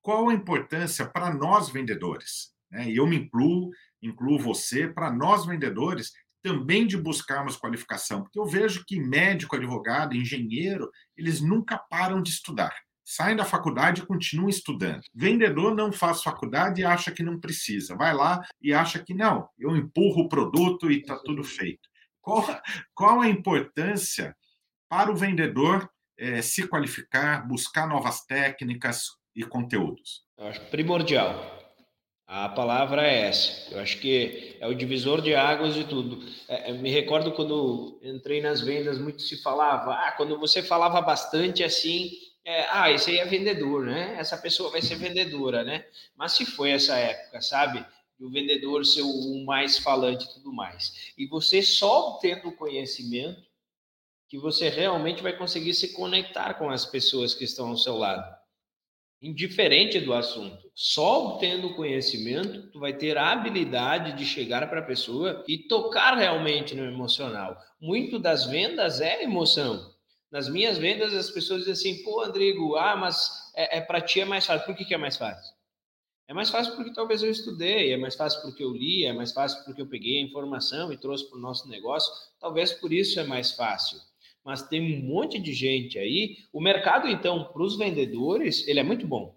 Qual 0.00 0.30
a 0.30 0.32
importância 0.32 1.04
para 1.04 1.34
nós 1.34 1.68
vendedores? 1.68 2.54
Né? 2.70 2.88
E 2.88 2.96
eu 2.96 3.06
me 3.06 3.16
incluo, 3.16 3.68
incluo 4.02 4.38
você, 4.38 4.88
para 4.88 5.12
nós 5.12 5.44
vendedores, 5.44 6.12
também 6.42 6.86
de 6.86 6.96
buscarmos 6.96 7.58
qualificação, 7.58 8.22
porque 8.22 8.38
eu 8.38 8.46
vejo 8.46 8.84
que 8.86 8.98
médico, 8.98 9.54
advogado, 9.54 10.16
engenheiro, 10.16 10.90
eles 11.14 11.42
nunca 11.42 11.76
param 11.76 12.22
de 12.22 12.30
estudar. 12.30 12.74
Saem 13.04 13.36
da 13.36 13.44
faculdade 13.44 14.00
e 14.00 14.06
continuam 14.06 14.48
estudando. 14.48 15.02
Vendedor 15.14 15.74
não 15.74 15.92
faz 15.92 16.22
faculdade 16.22 16.80
e 16.80 16.84
acha 16.86 17.10
que 17.10 17.22
não 17.22 17.38
precisa. 17.38 17.94
Vai 17.94 18.14
lá 18.14 18.40
e 18.62 18.72
acha 18.72 18.98
que 18.98 19.12
não, 19.12 19.46
eu 19.58 19.76
empurro 19.76 20.22
o 20.22 20.28
produto 20.28 20.90
e 20.90 21.00
está 21.00 21.18
tudo 21.18 21.44
feito. 21.44 21.91
Qual, 22.22 22.44
qual 22.94 23.20
a 23.20 23.28
importância 23.28 24.34
para 24.88 25.10
o 25.10 25.16
vendedor 25.16 25.90
é, 26.16 26.40
se 26.40 26.66
qualificar, 26.66 27.46
buscar 27.46 27.86
novas 27.86 28.24
técnicas 28.24 29.08
e 29.34 29.44
conteúdos? 29.44 30.24
Eu 30.38 30.46
acho 30.46 30.60
primordial. 30.66 31.60
A 32.26 32.48
palavra 32.48 33.06
é 33.06 33.26
essa. 33.26 33.74
Eu 33.74 33.80
acho 33.80 33.98
que 33.98 34.56
é 34.58 34.66
o 34.66 34.74
divisor 34.74 35.20
de 35.20 35.34
águas 35.34 35.74
de 35.74 35.84
tudo. 35.84 36.24
É, 36.48 36.72
me 36.72 36.90
recordo 36.90 37.32
quando 37.32 38.00
entrei 38.02 38.40
nas 38.40 38.60
vendas, 38.60 38.98
muito 38.98 39.20
se 39.20 39.42
falava, 39.42 39.92
ah, 39.92 40.12
quando 40.12 40.38
você 40.38 40.62
falava 40.62 41.00
bastante 41.02 41.62
assim, 41.62 42.10
é, 42.44 42.66
ah, 42.70 42.90
esse 42.90 43.10
aí 43.10 43.18
é 43.18 43.24
vendedor, 43.24 43.84
né? 43.84 44.14
Essa 44.18 44.38
pessoa 44.38 44.70
vai 44.70 44.80
ser 44.80 44.96
vendedora, 44.96 45.62
né? 45.62 45.84
Mas 46.16 46.32
se 46.32 46.46
foi 46.46 46.70
essa 46.70 46.96
época, 46.96 47.40
sabe? 47.42 47.84
O 48.20 48.30
vendedor 48.30 48.84
ser 48.84 49.02
o 49.02 49.44
mais 49.44 49.78
falante 49.78 50.24
e 50.24 50.34
tudo 50.34 50.52
mais. 50.52 51.12
E 51.18 51.26
você 51.26 51.62
só 51.62 52.18
tendo 52.20 52.52
conhecimento 52.52 53.42
que 54.28 54.38
você 54.38 54.68
realmente 54.68 55.22
vai 55.22 55.36
conseguir 55.36 55.74
se 55.74 55.92
conectar 55.92 56.54
com 56.54 56.70
as 56.70 56.86
pessoas 56.86 57.34
que 57.34 57.44
estão 57.44 57.68
ao 57.68 57.76
seu 57.76 57.98
lado. 57.98 58.24
Indiferente 59.20 60.00
do 60.00 60.14
assunto, 60.14 60.70
só 60.74 61.26
obtendo 61.26 61.74
conhecimento, 61.74 62.70
tu 62.72 62.80
vai 62.80 62.92
ter 62.92 63.16
a 63.16 63.30
habilidade 63.30 64.16
de 64.16 64.24
chegar 64.24 64.68
para 64.68 64.80
a 64.80 64.86
pessoa 64.86 65.44
e 65.46 65.58
tocar 65.58 66.16
realmente 66.16 66.74
no 66.74 66.84
emocional. 66.84 67.56
Muito 67.80 68.18
das 68.18 68.46
vendas 68.46 69.00
é 69.00 69.22
emoção. 69.22 69.92
Nas 70.30 70.48
minhas 70.48 70.78
vendas, 70.78 71.12
as 71.12 71.30
pessoas 71.30 71.66
dizem 71.66 71.72
assim: 71.92 72.02
pô, 72.02 72.22
Andrigo, 72.22 72.74
ah, 72.76 72.96
mas 72.96 73.30
é, 73.54 73.78
é 73.78 73.80
para 73.82 74.00
ti 74.00 74.20
é 74.20 74.24
mais 74.24 74.46
fácil. 74.46 74.66
Por 74.66 74.74
que, 74.74 74.84
que 74.84 74.94
é 74.94 74.98
mais 74.98 75.16
fácil? 75.16 75.54
É 76.28 76.34
mais 76.34 76.50
fácil 76.50 76.74
porque 76.76 76.92
talvez 76.92 77.22
eu 77.22 77.30
estudei, 77.30 77.92
é 77.92 77.96
mais 77.96 78.14
fácil 78.14 78.40
porque 78.42 78.62
eu 78.62 78.72
li, 78.72 79.04
é 79.04 79.12
mais 79.12 79.32
fácil 79.32 79.64
porque 79.64 79.82
eu 79.82 79.86
peguei 79.86 80.18
a 80.18 80.22
informação 80.22 80.92
e 80.92 80.96
trouxe 80.96 81.28
para 81.28 81.38
o 81.38 81.40
nosso 81.40 81.68
negócio. 81.68 82.12
Talvez 82.40 82.72
por 82.72 82.92
isso 82.92 83.20
é 83.20 83.24
mais 83.24 83.52
fácil 83.52 84.00
mas 84.44 84.62
tem 84.62 84.80
um 84.80 85.06
monte 85.06 85.38
de 85.38 85.52
gente 85.52 85.98
aí. 85.98 86.38
O 86.52 86.60
mercado, 86.60 87.08
então, 87.08 87.44
para 87.44 87.62
os 87.62 87.76
vendedores, 87.76 88.66
ele 88.66 88.80
é 88.80 88.82
muito 88.82 89.06
bom. 89.06 89.36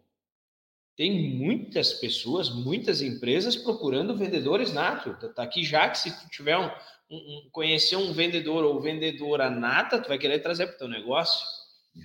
Tem 0.96 1.30
muitas 1.36 1.94
pessoas, 1.94 2.50
muitas 2.50 3.02
empresas 3.02 3.56
procurando 3.56 4.16
vendedores 4.16 4.74
nato. 4.74 5.14
Tá, 5.20 5.30
tá 5.30 5.44
aqui 5.44 5.64
já 5.64 5.90
que 5.90 5.98
se 5.98 6.12
tu 6.12 6.30
tiver 6.30 6.58
um, 6.58 6.70
um, 7.12 7.50
conhecer 7.52 7.98
um 7.98 8.14
vendedor 8.14 8.64
ou 8.64 8.82
vendedora 8.82 9.50
nata, 9.50 10.02
tu 10.02 10.08
vai 10.08 10.18
querer 10.18 10.40
trazer 10.40 10.68
para 10.68 10.76
o 10.76 10.80
teu 10.80 10.88
negócio. 10.88 11.46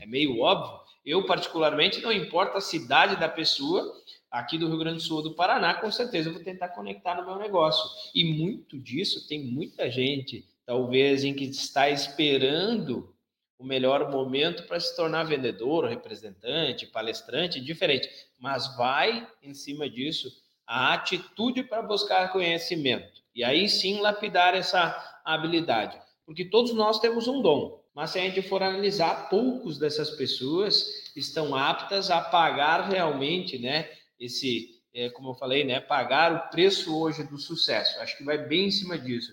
É 0.00 0.06
meio 0.06 0.40
óbvio. 0.40 0.80
Eu, 1.04 1.24
particularmente, 1.24 2.00
não 2.00 2.12
importa 2.12 2.58
a 2.58 2.60
cidade 2.60 3.18
da 3.18 3.28
pessoa, 3.28 3.96
aqui 4.30 4.56
do 4.56 4.68
Rio 4.68 4.78
Grande 4.78 4.98
do 4.98 5.02
Sul 5.02 5.22
do 5.22 5.34
Paraná, 5.34 5.74
com 5.74 5.90
certeza 5.90 6.28
eu 6.28 6.34
vou 6.34 6.42
tentar 6.42 6.68
conectar 6.68 7.16
no 7.16 7.26
meu 7.26 7.36
negócio. 7.36 7.84
E 8.14 8.24
muito 8.24 8.78
disso 8.78 9.26
tem 9.26 9.42
muita 9.42 9.90
gente 9.90 10.48
talvez 10.64 11.24
em 11.24 11.34
que 11.34 11.44
está 11.44 11.90
esperando 11.90 13.12
o 13.58 13.64
melhor 13.64 14.10
momento 14.10 14.62
para 14.62 14.80
se 14.80 14.94
tornar 14.96 15.24
vendedor, 15.24 15.84
representante, 15.84 16.86
palestrante, 16.86 17.60
diferente, 17.60 18.08
mas 18.38 18.76
vai 18.76 19.28
em 19.42 19.52
cima 19.52 19.90
disso 19.90 20.30
a 20.66 20.94
atitude 20.94 21.64
para 21.64 21.82
buscar 21.82 22.32
conhecimento. 22.32 23.20
E 23.34 23.42
aí 23.42 23.68
sim 23.68 24.00
lapidar 24.00 24.54
essa 24.54 25.20
habilidade, 25.24 26.00
porque 26.24 26.44
todos 26.44 26.72
nós 26.72 27.00
temos 27.00 27.26
um 27.26 27.42
dom, 27.42 27.84
mas 27.92 28.10
se 28.10 28.18
a 28.18 28.22
gente 28.22 28.40
for 28.40 28.62
analisar, 28.62 29.28
poucos 29.28 29.78
dessas 29.78 30.10
pessoas 30.10 31.12
estão 31.16 31.54
aptas 31.54 32.10
a 32.10 32.20
pagar 32.20 32.88
realmente, 32.88 33.58
né, 33.58 33.90
esse, 34.20 34.68
é, 34.94 35.08
como 35.10 35.30
eu 35.30 35.34
falei, 35.34 35.64
né, 35.64 35.80
pagar 35.80 36.32
o 36.32 36.50
preço 36.50 36.96
hoje 36.96 37.24
do 37.24 37.38
sucesso. 37.38 37.98
Acho 38.00 38.16
que 38.18 38.24
vai 38.24 38.38
bem 38.38 38.66
em 38.66 38.70
cima 38.70 38.98
disso. 38.98 39.32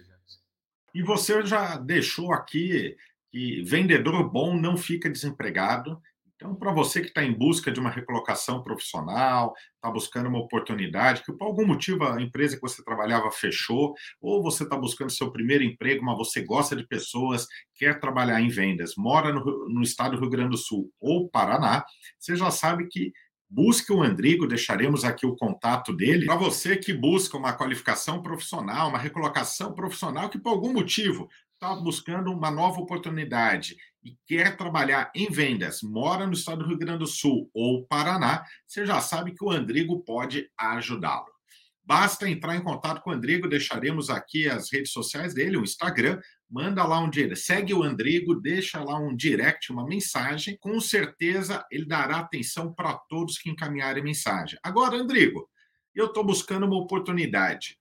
E 0.94 1.04
você 1.04 1.46
já 1.46 1.78
deixou 1.78 2.34
aqui 2.34 2.96
que 3.32 3.62
vendedor 3.62 4.28
bom 4.30 4.60
não 4.60 4.78
fica 4.78 5.10
desempregado. 5.10 6.02
Então, 6.36 6.56
para 6.56 6.72
você 6.72 7.02
que 7.02 7.08
está 7.08 7.24
em 7.24 7.34
busca 7.34 7.72
de 7.72 7.80
uma 7.80 7.90
recolocação 7.90 8.62
profissional, 8.62 9.54
está 9.76 9.90
buscando 9.92 10.30
uma 10.30 10.40
oportunidade, 10.40 11.24
que 11.24 11.34
por 11.34 11.46
algum 11.46 11.66
motivo 11.66 12.04
a 12.04 12.22
empresa 12.22 12.56
que 12.56 12.62
você 12.62 12.84
trabalhava 12.84 13.32
fechou, 13.32 13.96
ou 14.22 14.42
você 14.42 14.64
está 14.64 14.78
buscando 14.78 15.12
seu 15.12 15.32
primeiro 15.32 15.64
emprego, 15.64 16.06
mas 16.06 16.18
você 16.18 16.42
gosta 16.42 16.76
de 16.76 16.88
pessoas, 16.88 17.48
quer 17.76 18.00
trabalhar 18.00 18.40
em 18.40 18.50
vendas, 18.50 18.94
mora 18.96 19.34
no, 19.34 19.68
no 19.68 19.82
estado 19.82 20.16
do 20.16 20.22
Rio 20.22 20.30
Grande 20.30 20.52
do 20.52 20.58
Sul 20.58 20.92
ou 21.00 21.28
Paraná, 21.28 21.84
você 22.20 22.36
já 22.36 22.52
sabe 22.52 22.88
que 22.88 23.12
Busque 23.50 23.94
o 23.94 24.04
Andrigo, 24.04 24.46
deixaremos 24.46 25.06
aqui 25.06 25.26
o 25.26 25.36
contato 25.36 25.94
dele. 25.94 26.26
Para 26.26 26.36
você 26.36 26.76
que 26.76 26.94
busca 26.94 27.38
uma 27.38 27.54
qualificação 27.54 28.22
profissional, 28.22 28.90
uma 28.90 28.98
recolocação 28.98 29.74
profissional, 29.74 30.30
que 30.30 30.38
por 30.38 30.50
algum 30.50 30.74
motivo 30.74 31.30
está 31.54 31.74
buscando 31.76 32.32
uma 32.32 32.52
nova 32.52 32.82
oportunidade 32.82 33.78
e 34.04 34.16
quer 34.28 34.58
trabalhar 34.58 35.12
em 35.16 35.30
vendas, 35.32 35.82
mora 35.82 36.28
no 36.28 36.34
estado 36.34 36.60
do 36.60 36.68
Rio 36.68 36.78
Grande 36.78 37.00
do 37.00 37.08
Sul 37.08 37.50
ou 37.54 37.86
Paraná, 37.86 38.44
você 38.68 38.86
já 38.86 39.00
sabe 39.00 39.34
que 39.34 39.44
o 39.44 39.50
Andrigo 39.50 40.04
pode 40.04 40.50
ajudá-lo. 40.58 41.38
Basta 41.84 42.30
entrar 42.30 42.54
em 42.58 42.62
contato 42.62 43.02
com 43.02 43.12
o 43.12 43.14
Andrigo, 43.14 43.48
deixaremos 43.48 44.10
aqui 44.10 44.50
as 44.50 44.70
redes 44.70 44.92
sociais 44.92 45.34
dele, 45.34 45.56
o 45.56 45.64
Instagram, 45.64 46.20
manda 46.50 46.84
lá 46.86 47.00
um 47.00 47.10
direct, 47.10 47.40
segue 47.40 47.74
o 47.74 47.84
Andrigo, 47.84 48.36
deixa 48.36 48.84
lá 48.84 48.98
um 48.98 49.16
direct, 49.16 49.72
uma 49.72 49.86
mensagem, 49.86 50.58
com 50.60 50.80
certeza 50.80 51.66
ele 51.72 51.86
dará 51.86 52.20
atenção 52.20 52.74
para 52.74 52.94
todos 52.94 53.38
que 53.38 53.50
encaminharem 53.50 54.04
mensagem. 54.04 54.58
Agora, 54.64 54.96
Andrigo, 54.96 55.50
eu 55.94 56.08
estou 56.08 56.24
buscando 56.24 56.66
uma 56.66 56.78
oportunidade, 56.78 57.78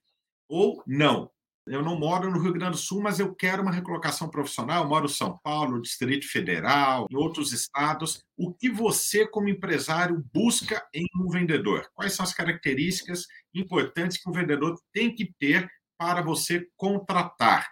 ou 0.49 0.83
não, 0.87 1.31
eu 1.67 1.83
não 1.83 1.99
moro 1.99 2.31
no 2.31 2.39
Rio 2.39 2.53
Grande 2.53 2.73
do 2.73 2.77
Sul, 2.77 3.03
mas 3.03 3.19
eu 3.19 3.35
quero 3.35 3.61
uma 3.61 3.73
recolocação 3.73 4.31
profissional. 4.31 4.85
Eu 4.85 4.89
moro 4.89 5.07
em 5.07 5.09
São 5.09 5.37
Paulo, 5.43 5.83
Distrito 5.83 6.31
Federal, 6.31 7.09
em 7.11 7.17
outros 7.17 7.53
estados. 7.53 8.23
O 8.37 8.55
que 8.55 8.71
você, 8.71 9.27
como 9.27 9.49
empresário, 9.49 10.25
busca 10.33 10.87
em 10.95 11.05
um 11.17 11.29
vendedor? 11.29 11.91
Quais 11.93 12.13
são 12.13 12.23
as 12.25 12.33
características 12.33 13.27
importantes 13.53 14.17
que 14.17 14.31
o 14.31 14.33
vendedor 14.33 14.81
tem 14.93 15.13
que 15.13 15.35
ter 15.41 15.69
para 15.99 16.23
você 16.23 16.69
contratar? 16.77 17.69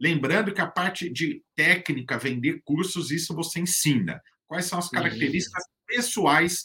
Lembrando 0.00 0.52
que 0.52 0.60
a 0.60 0.66
parte 0.66 1.08
de 1.10 1.42
técnica, 1.54 2.18
vender 2.18 2.60
cursos, 2.64 3.10
isso 3.10 3.34
você 3.34 3.60
ensina. 3.60 4.22
Quais 4.46 4.66
são 4.66 4.78
as 4.78 4.90
características 4.90 5.64
pessoais 5.86 6.62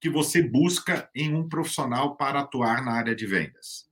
que 0.00 0.10
você 0.10 0.42
busca 0.42 1.08
em 1.14 1.32
um 1.32 1.48
profissional 1.48 2.16
para 2.16 2.40
atuar 2.40 2.84
na 2.84 2.92
área 2.92 3.14
de 3.14 3.24
vendas? 3.24 3.88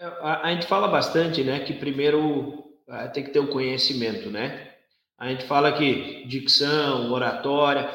É, 0.00 0.06
a, 0.06 0.52
gente 0.52 0.66
fala 0.66 0.88
bastante, 0.88 1.44
né, 1.44 1.60
que 1.60 1.74
primeiro 1.74 2.60
uh, 2.88 3.12
tem 3.12 3.24
que 3.24 3.30
ter 3.30 3.40
o 3.40 3.50
conhecimento, 3.50 4.30
né? 4.30 4.74
A 5.18 5.28
gente 5.28 5.44
fala 5.46 5.76
que 5.76 6.24
dicção, 6.26 7.10
oratória, 7.12 7.90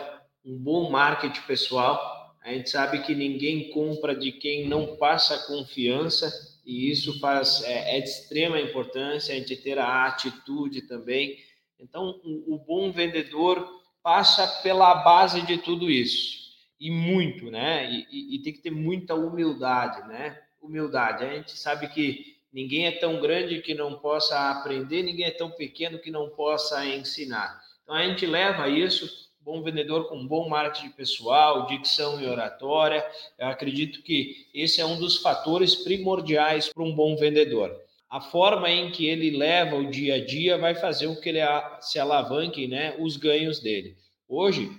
um 0.46 0.58
bom 0.58 0.92
marketing 0.92 1.42
pessoal. 1.48 2.36
A 2.44 2.52
gente 2.52 2.70
sabe 2.70 3.02
que 3.02 3.16
ninguém 3.16 3.72
compra 3.72 4.14
de 4.14 4.34
quem 4.34 4.68
não 4.68 4.98
passa 4.98 5.48
confiança 5.48 6.53
e 6.66 6.90
isso 6.90 7.20
faz 7.20 7.64
é, 7.64 7.98
é 7.98 8.02
de 8.02 8.10
extrema 8.10 8.60
importância 8.60 9.34
a 9.34 9.38
gente 9.38 9.56
ter 9.56 9.78
a 9.78 10.06
atitude 10.06 10.84
também. 10.84 11.38
Então, 11.80 12.22
o, 12.24 12.56
o 12.56 12.58
bom 12.58 12.92
vendedor 12.92 13.68
passa 14.02 14.48
pela 14.62 14.96
base 14.96 15.42
de 15.42 15.58
tudo 15.58 15.90
isso 15.90 16.44
e 16.80 16.92
muito, 16.92 17.50
né? 17.52 17.92
E, 17.92 18.08
e, 18.12 18.36
e 18.36 18.40
tem 18.42 18.54
que 18.54 18.62
ter 18.62 18.72
muita 18.72 19.16
humildade, 19.16 20.08
né? 20.08 20.40
humildade. 20.64 21.24
A 21.24 21.34
gente 21.36 21.58
sabe 21.58 21.88
que 21.90 22.38
ninguém 22.52 22.88
é 22.88 22.92
tão 22.92 23.20
grande 23.20 23.62
que 23.62 23.74
não 23.74 24.00
possa 24.00 24.50
aprender, 24.50 25.04
ninguém 25.04 25.26
é 25.26 25.32
tão 25.32 25.52
pequeno 25.52 26.00
que 26.00 26.10
não 26.10 26.30
possa 26.30 26.86
ensinar. 26.86 27.62
Então 27.84 27.94
a 27.94 28.08
gente 28.08 28.26
leva 28.26 28.70
isso, 28.70 29.30
bom 29.44 29.62
vendedor 29.62 30.08
com 30.08 30.26
bom 30.26 30.48
marketing 30.48 30.90
pessoal, 30.92 31.68
dicção 31.68 32.22
e 32.22 32.26
oratória. 32.26 33.06
Eu 33.38 33.48
acredito 33.48 34.02
que 34.02 34.48
esse 34.54 34.80
é 34.80 34.86
um 34.86 34.98
dos 34.98 35.18
fatores 35.18 35.76
primordiais 35.76 36.72
para 36.72 36.82
um 36.82 36.96
bom 36.96 37.18
vendedor. 37.18 37.78
A 38.10 38.22
forma 38.22 38.70
em 38.72 38.92
que 38.92 39.06
ele 39.06 39.36
leva 39.36 39.76
o 39.76 39.90
dia 39.90 40.16
a 40.16 40.26
dia 40.26 40.58
vai 40.58 40.76
fazer 40.76 41.08
com 41.08 41.16
que 41.18 41.28
ele 41.28 41.40
se 41.82 42.00
alavanque, 42.00 42.68
né, 42.68 42.96
os 43.00 43.18
ganhos 43.18 43.60
dele. 43.60 43.98
Hoje, 44.30 44.72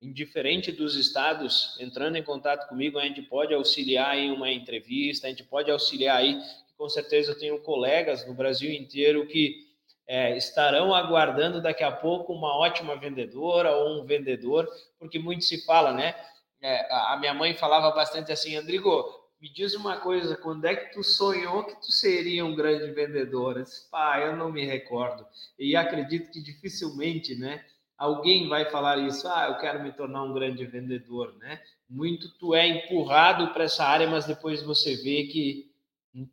indiferente 0.00 0.70
dos 0.70 0.94
estados, 0.94 1.76
entrando 1.80 2.16
em 2.16 2.22
contato 2.22 2.68
comigo, 2.68 2.98
a 2.98 3.02
gente 3.02 3.22
pode 3.22 3.52
auxiliar 3.52 4.16
em 4.16 4.30
uma 4.30 4.52
entrevista, 4.52 5.26
a 5.26 5.30
gente 5.30 5.42
pode 5.42 5.70
auxiliar 5.70 6.18
aí, 6.18 6.38
com 6.78 6.88
certeza 6.88 7.32
eu 7.32 7.38
tenho 7.38 7.58
colegas 7.60 8.26
no 8.26 8.34
Brasil 8.34 8.70
inteiro 8.70 9.26
que 9.26 9.69
é, 10.10 10.36
estarão 10.36 10.92
aguardando 10.92 11.62
daqui 11.62 11.84
a 11.84 11.92
pouco 11.92 12.32
uma 12.32 12.58
ótima 12.58 12.96
vendedora 12.96 13.70
ou 13.76 14.00
um 14.00 14.04
vendedor, 14.04 14.68
porque 14.98 15.20
muito 15.20 15.44
se 15.44 15.64
fala, 15.64 15.92
né? 15.92 16.16
É, 16.60 16.92
a 16.92 17.16
minha 17.16 17.32
mãe 17.32 17.54
falava 17.54 17.94
bastante 17.94 18.32
assim, 18.32 18.56
Andrigo, 18.56 19.04
me 19.40 19.48
diz 19.48 19.72
uma 19.76 19.98
coisa, 19.98 20.36
quando 20.36 20.64
é 20.64 20.74
que 20.74 20.92
tu 20.92 21.04
sonhou 21.04 21.62
que 21.62 21.76
tu 21.76 21.92
seria 21.92 22.44
um 22.44 22.56
grande 22.56 22.90
vendedor? 22.90 23.56
Eu 23.56 23.62
disse, 23.62 23.88
eu 24.22 24.34
não 24.34 24.50
me 24.50 24.66
recordo. 24.66 25.24
E 25.56 25.76
acredito 25.76 26.32
que 26.32 26.42
dificilmente, 26.42 27.36
né? 27.36 27.64
alguém 27.96 28.48
vai 28.48 28.68
falar 28.68 28.98
isso, 28.98 29.28
ah, 29.28 29.46
eu 29.50 29.58
quero 29.58 29.80
me 29.80 29.92
tornar 29.92 30.24
um 30.24 30.32
grande 30.32 30.66
vendedor, 30.66 31.36
né? 31.38 31.60
Muito 31.88 32.36
tu 32.36 32.52
é 32.52 32.66
empurrado 32.66 33.52
para 33.52 33.64
essa 33.64 33.84
área, 33.84 34.08
mas 34.08 34.24
depois 34.24 34.60
você 34.60 34.96
vê 34.96 35.24
que 35.24 35.70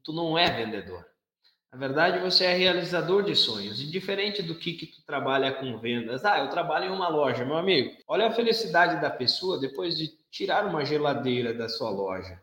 tu 0.03 0.13
não 0.13 0.35
é 0.35 0.49
vendedor. 0.49 1.05
Na 1.71 1.77
verdade, 1.77 2.19
você 2.19 2.45
é 2.45 2.53
realizador 2.53 3.23
de 3.23 3.35
sonhos, 3.35 3.81
indiferente 3.81 4.41
do 4.41 4.55
que, 4.55 4.73
que 4.73 4.87
tu 4.87 5.01
trabalha 5.05 5.51
com 5.51 5.77
vendas. 5.77 6.23
Ah, 6.23 6.39
eu 6.39 6.49
trabalho 6.49 6.85
em 6.85 6.91
uma 6.91 7.09
loja, 7.09 7.45
meu 7.45 7.57
amigo. 7.57 7.95
Olha 8.07 8.27
a 8.27 8.31
felicidade 8.31 9.01
da 9.01 9.09
pessoa 9.09 9.59
depois 9.59 9.97
de 9.97 10.07
tirar 10.31 10.65
uma 10.65 10.85
geladeira 10.85 11.53
da 11.53 11.67
sua 11.67 11.89
loja. 11.89 12.41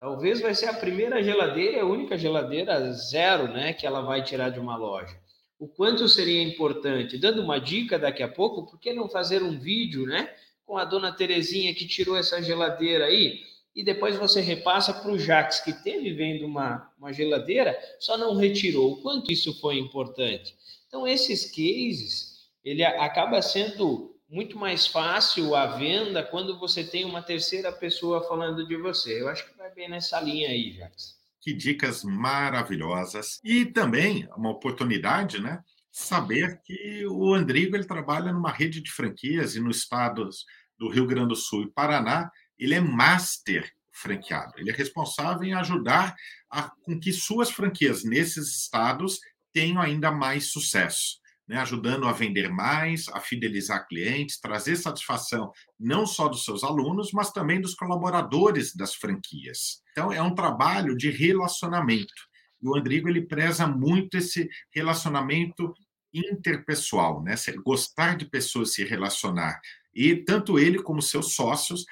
Talvez 0.00 0.40
vai 0.40 0.54
ser 0.54 0.66
a 0.66 0.72
primeira 0.72 1.22
geladeira, 1.22 1.82
a 1.82 1.86
única 1.86 2.16
geladeira 2.16 2.90
zero, 2.92 3.48
né, 3.48 3.74
que 3.74 3.86
ela 3.86 4.00
vai 4.00 4.24
tirar 4.24 4.48
de 4.48 4.58
uma 4.58 4.74
loja. 4.74 5.14
O 5.58 5.68
quanto 5.68 6.08
seria 6.08 6.42
importante, 6.42 7.18
dando 7.18 7.42
uma 7.42 7.60
dica 7.60 7.98
daqui 7.98 8.22
a 8.22 8.28
pouco, 8.28 8.64
por 8.64 8.80
que 8.80 8.94
não 8.94 9.10
fazer 9.10 9.42
um 9.42 9.58
vídeo, 9.58 10.06
né, 10.06 10.34
com 10.64 10.78
a 10.78 10.86
dona 10.86 11.12
Terezinha 11.12 11.74
que 11.74 11.86
tirou 11.86 12.16
essa 12.16 12.42
geladeira 12.42 13.04
aí? 13.04 13.42
E 13.74 13.84
depois 13.84 14.16
você 14.16 14.40
repassa 14.40 14.92
para 14.92 15.10
o 15.10 15.18
Jax, 15.18 15.60
que 15.60 15.72
teve 15.72 16.12
vendo 16.12 16.44
uma, 16.44 16.90
uma 16.98 17.12
geladeira, 17.12 17.78
só 17.98 18.18
não 18.18 18.36
retirou. 18.36 18.92
O 18.92 19.02
quanto 19.02 19.32
isso 19.32 19.58
foi 19.60 19.78
importante? 19.78 20.54
Então, 20.88 21.06
esses 21.06 21.46
cases, 21.46 22.48
ele 22.64 22.84
acaba 22.84 23.40
sendo 23.40 24.16
muito 24.28 24.58
mais 24.58 24.86
fácil 24.86 25.54
a 25.54 25.66
venda 25.66 26.22
quando 26.22 26.58
você 26.58 26.84
tem 26.84 27.04
uma 27.04 27.22
terceira 27.22 27.72
pessoa 27.72 28.26
falando 28.26 28.66
de 28.66 28.76
você. 28.76 29.20
Eu 29.20 29.28
acho 29.28 29.48
que 29.48 29.56
vai 29.56 29.72
bem 29.72 29.88
nessa 29.88 30.20
linha 30.20 30.48
aí, 30.48 30.72
Jax. 30.72 31.18
Que 31.40 31.52
dicas 31.52 32.04
maravilhosas. 32.04 33.40
E 33.42 33.64
também 33.64 34.28
uma 34.36 34.50
oportunidade, 34.50 35.40
né? 35.40 35.62
Saber 35.90 36.60
que 36.62 37.06
o 37.06 37.34
Andrigo 37.34 37.74
ele 37.74 37.86
trabalha 37.86 38.32
numa 38.32 38.52
rede 38.52 38.80
de 38.80 38.90
franquias 38.90 39.56
e 39.56 39.60
nos 39.60 39.78
estados 39.78 40.44
do 40.78 40.88
Rio 40.88 41.06
Grande 41.06 41.28
do 41.28 41.36
Sul 41.36 41.64
e 41.64 41.70
Paraná, 41.70 42.30
ele 42.60 42.74
é 42.74 42.80
master 42.80 43.70
franqueado. 43.90 44.54
Ele 44.56 44.70
é 44.70 44.74
responsável 44.74 45.44
em 45.44 45.54
ajudar 45.54 46.14
a, 46.50 46.70
com 46.82 46.98
que 46.98 47.12
suas 47.12 47.50
franquias 47.50 48.04
nesses 48.04 48.48
estados 48.62 49.20
tenham 49.52 49.80
ainda 49.80 50.10
mais 50.10 50.52
sucesso. 50.52 51.18
Né, 51.48 51.56
ajudando 51.56 52.06
a 52.06 52.12
vender 52.12 52.48
mais, 52.48 53.08
a 53.08 53.18
fidelizar 53.18 53.88
clientes, 53.88 54.38
trazer 54.38 54.76
satisfação 54.76 55.50
não 55.80 56.06
só 56.06 56.28
dos 56.28 56.44
seus 56.44 56.62
alunos, 56.62 57.10
mas 57.12 57.32
também 57.32 57.60
dos 57.60 57.74
colaboradores 57.74 58.72
das 58.72 58.94
franquias. 58.94 59.82
Então, 59.90 60.12
é 60.12 60.22
um 60.22 60.32
trabalho 60.32 60.96
de 60.96 61.10
relacionamento. 61.10 62.30
E 62.62 62.68
o 62.68 62.76
Andrigo 62.76 63.08
ele 63.08 63.26
preza 63.26 63.66
muito 63.66 64.16
esse 64.16 64.48
relacionamento 64.72 65.74
interpessoal, 66.14 67.20
né? 67.20 67.34
Gostar 67.64 68.16
de 68.16 68.26
pessoas 68.26 68.72
se 68.72 68.84
relacionar. 68.84 69.60
E 69.92 70.14
tanto 70.14 70.56
ele 70.56 70.80
como 70.80 71.02
seus 71.02 71.34
sócios 71.34 71.84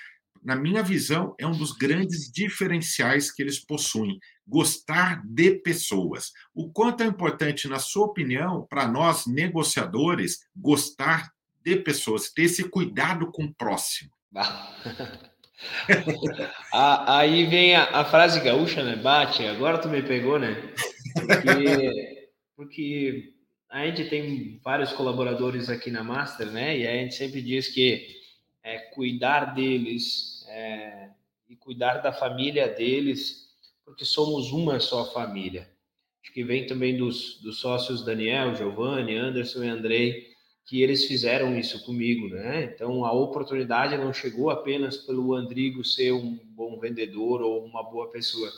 na 0.48 0.56
minha 0.56 0.82
visão, 0.82 1.34
é 1.38 1.46
um 1.46 1.52
dos 1.52 1.72
grandes 1.72 2.32
diferenciais 2.32 3.30
que 3.30 3.42
eles 3.42 3.58
possuem. 3.58 4.18
Gostar 4.46 5.20
de 5.22 5.56
pessoas. 5.56 6.32
O 6.54 6.72
quanto 6.72 7.02
é 7.02 7.06
importante, 7.06 7.68
na 7.68 7.78
sua 7.78 8.06
opinião, 8.06 8.66
para 8.66 8.88
nós 8.88 9.26
negociadores, 9.26 10.38
gostar 10.56 11.30
de 11.62 11.76
pessoas, 11.76 12.32
ter 12.32 12.44
esse 12.44 12.66
cuidado 12.66 13.30
com 13.30 13.44
o 13.44 13.52
próximo. 13.52 14.10
Aí 16.72 17.44
vem 17.44 17.76
a, 17.76 18.00
a, 18.00 18.04
frase 18.06 18.40
gaúcha, 18.40 18.82
né? 18.82 18.96
Bate, 18.96 19.44
agora 19.44 19.76
tu 19.76 19.90
me 19.90 20.02
pegou, 20.02 20.38
né? 20.38 20.72
Porque, 21.12 22.30
porque 22.56 23.34
a 23.68 23.84
gente 23.84 24.08
tem 24.08 24.58
vários 24.64 24.94
colaboradores 24.94 25.68
aqui 25.68 25.90
na 25.90 26.02
Master, 26.02 26.50
né? 26.50 26.78
E 26.78 26.86
a 26.86 26.92
gente 26.92 27.16
sempre 27.16 27.42
diz 27.42 27.68
que 27.68 28.16
é, 28.62 28.78
cuidar 28.94 29.54
deles 29.54 30.37
é, 30.58 31.10
e 31.48 31.54
cuidar 31.54 31.98
da 31.98 32.12
família 32.12 32.68
deles, 32.68 33.48
porque 33.84 34.04
somos 34.04 34.50
uma 34.50 34.80
só 34.80 35.10
família. 35.12 35.70
Acho 36.22 36.32
que 36.32 36.42
vem 36.42 36.66
também 36.66 36.96
dos, 36.96 37.40
dos 37.40 37.58
sócios 37.58 38.04
Daniel, 38.04 38.54
Giovanni, 38.54 39.14
Anderson 39.14 39.64
e 39.64 39.68
Andrei, 39.68 40.28
que 40.66 40.82
eles 40.82 41.04
fizeram 41.06 41.58
isso 41.58 41.82
comigo, 41.86 42.28
né? 42.28 42.64
Então 42.64 43.04
a 43.04 43.12
oportunidade 43.12 43.96
não 43.96 44.12
chegou 44.12 44.50
apenas 44.50 44.98
pelo 44.98 45.34
Andrigo 45.34 45.82
ser 45.82 46.12
um 46.12 46.38
bom 46.50 46.78
vendedor 46.78 47.40
ou 47.40 47.64
uma 47.64 47.82
boa 47.82 48.10
pessoa. 48.10 48.50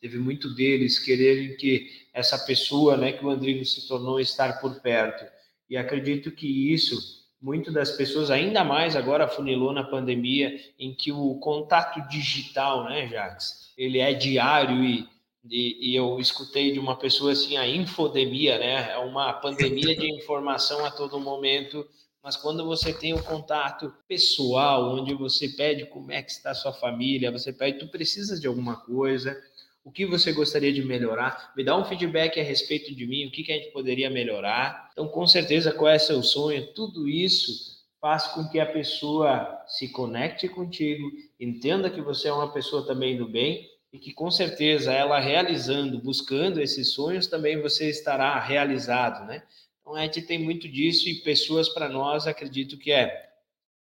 Teve 0.00 0.18
muito 0.18 0.54
deles 0.54 0.98
quererem 1.00 1.56
que 1.56 2.06
essa 2.12 2.38
pessoa, 2.38 2.96
né, 2.96 3.12
que 3.12 3.24
o 3.24 3.30
Andrigo 3.30 3.64
se 3.64 3.88
tornou, 3.88 4.20
estar 4.20 4.60
por 4.60 4.80
perto. 4.80 5.24
E 5.68 5.76
acredito 5.76 6.30
que 6.30 6.72
isso 6.72 7.26
muito 7.40 7.72
das 7.72 7.92
pessoas, 7.92 8.30
ainda 8.30 8.64
mais 8.64 8.96
agora 8.96 9.28
funilou 9.28 9.72
na 9.72 9.84
pandemia, 9.84 10.58
em 10.78 10.92
que 10.92 11.12
o 11.12 11.36
contato 11.36 12.00
digital, 12.08 12.84
né, 12.84 13.06
Jax, 13.08 13.72
ele 13.76 13.98
é 13.98 14.12
diário 14.12 14.84
e, 14.84 15.08
e, 15.48 15.92
e, 15.92 15.96
eu 15.96 16.18
escutei 16.18 16.72
de 16.72 16.80
uma 16.80 16.96
pessoa 16.96 17.32
assim, 17.32 17.56
a 17.56 17.66
infodemia, 17.66 18.58
né, 18.58 18.92
é 18.92 18.98
uma 18.98 19.32
pandemia 19.32 19.96
de 19.96 20.12
informação 20.12 20.84
a 20.84 20.90
todo 20.90 21.20
momento, 21.20 21.86
mas 22.22 22.36
quando 22.36 22.64
você 22.66 22.92
tem 22.92 23.14
o 23.14 23.22
contato 23.22 23.94
pessoal, 24.08 24.98
onde 24.98 25.14
você 25.14 25.48
pede 25.48 25.86
como 25.86 26.10
é 26.10 26.20
que 26.20 26.32
está 26.32 26.50
a 26.50 26.54
sua 26.54 26.72
família, 26.72 27.30
você 27.30 27.52
pede, 27.52 27.78
tu 27.78 27.88
precisas 27.88 28.40
de 28.40 28.48
alguma 28.48 28.76
coisa, 28.76 29.40
o 29.88 29.90
que 29.90 30.04
você 30.04 30.32
gostaria 30.32 30.70
de 30.70 30.84
melhorar, 30.84 31.50
me 31.56 31.64
dá 31.64 31.74
um 31.74 31.82
feedback 31.82 32.38
a 32.38 32.42
respeito 32.42 32.94
de 32.94 33.06
mim, 33.06 33.26
o 33.26 33.30
que, 33.30 33.42
que 33.42 33.50
a 33.50 33.54
gente 33.54 33.72
poderia 33.72 34.10
melhorar. 34.10 34.90
Então, 34.92 35.08
com 35.08 35.26
certeza, 35.26 35.72
qual 35.72 35.90
é 35.90 35.98
seu 35.98 36.22
sonho? 36.22 36.74
Tudo 36.74 37.08
isso 37.08 37.78
faz 37.98 38.26
com 38.26 38.46
que 38.50 38.60
a 38.60 38.66
pessoa 38.66 39.64
se 39.66 39.88
conecte 39.88 40.46
contigo, 40.46 41.10
entenda 41.40 41.88
que 41.88 42.02
você 42.02 42.28
é 42.28 42.32
uma 42.32 42.52
pessoa 42.52 42.86
também 42.86 43.16
do 43.16 43.26
bem 43.26 43.66
e 43.90 43.98
que 43.98 44.12
com 44.12 44.30
certeza 44.30 44.92
ela 44.92 45.18
realizando, 45.18 45.98
buscando 45.98 46.60
esses 46.60 46.92
sonhos, 46.92 47.26
também 47.26 47.58
você 47.58 47.88
estará 47.88 48.38
realizado, 48.38 49.26
né? 49.26 49.42
Então 49.80 49.94
a 49.94 50.02
gente 50.02 50.20
tem 50.20 50.38
muito 50.38 50.68
disso 50.68 51.08
e 51.08 51.22
pessoas 51.22 51.66
para 51.66 51.88
nós 51.88 52.26
acredito 52.26 52.76
que 52.76 52.92
é, 52.92 53.30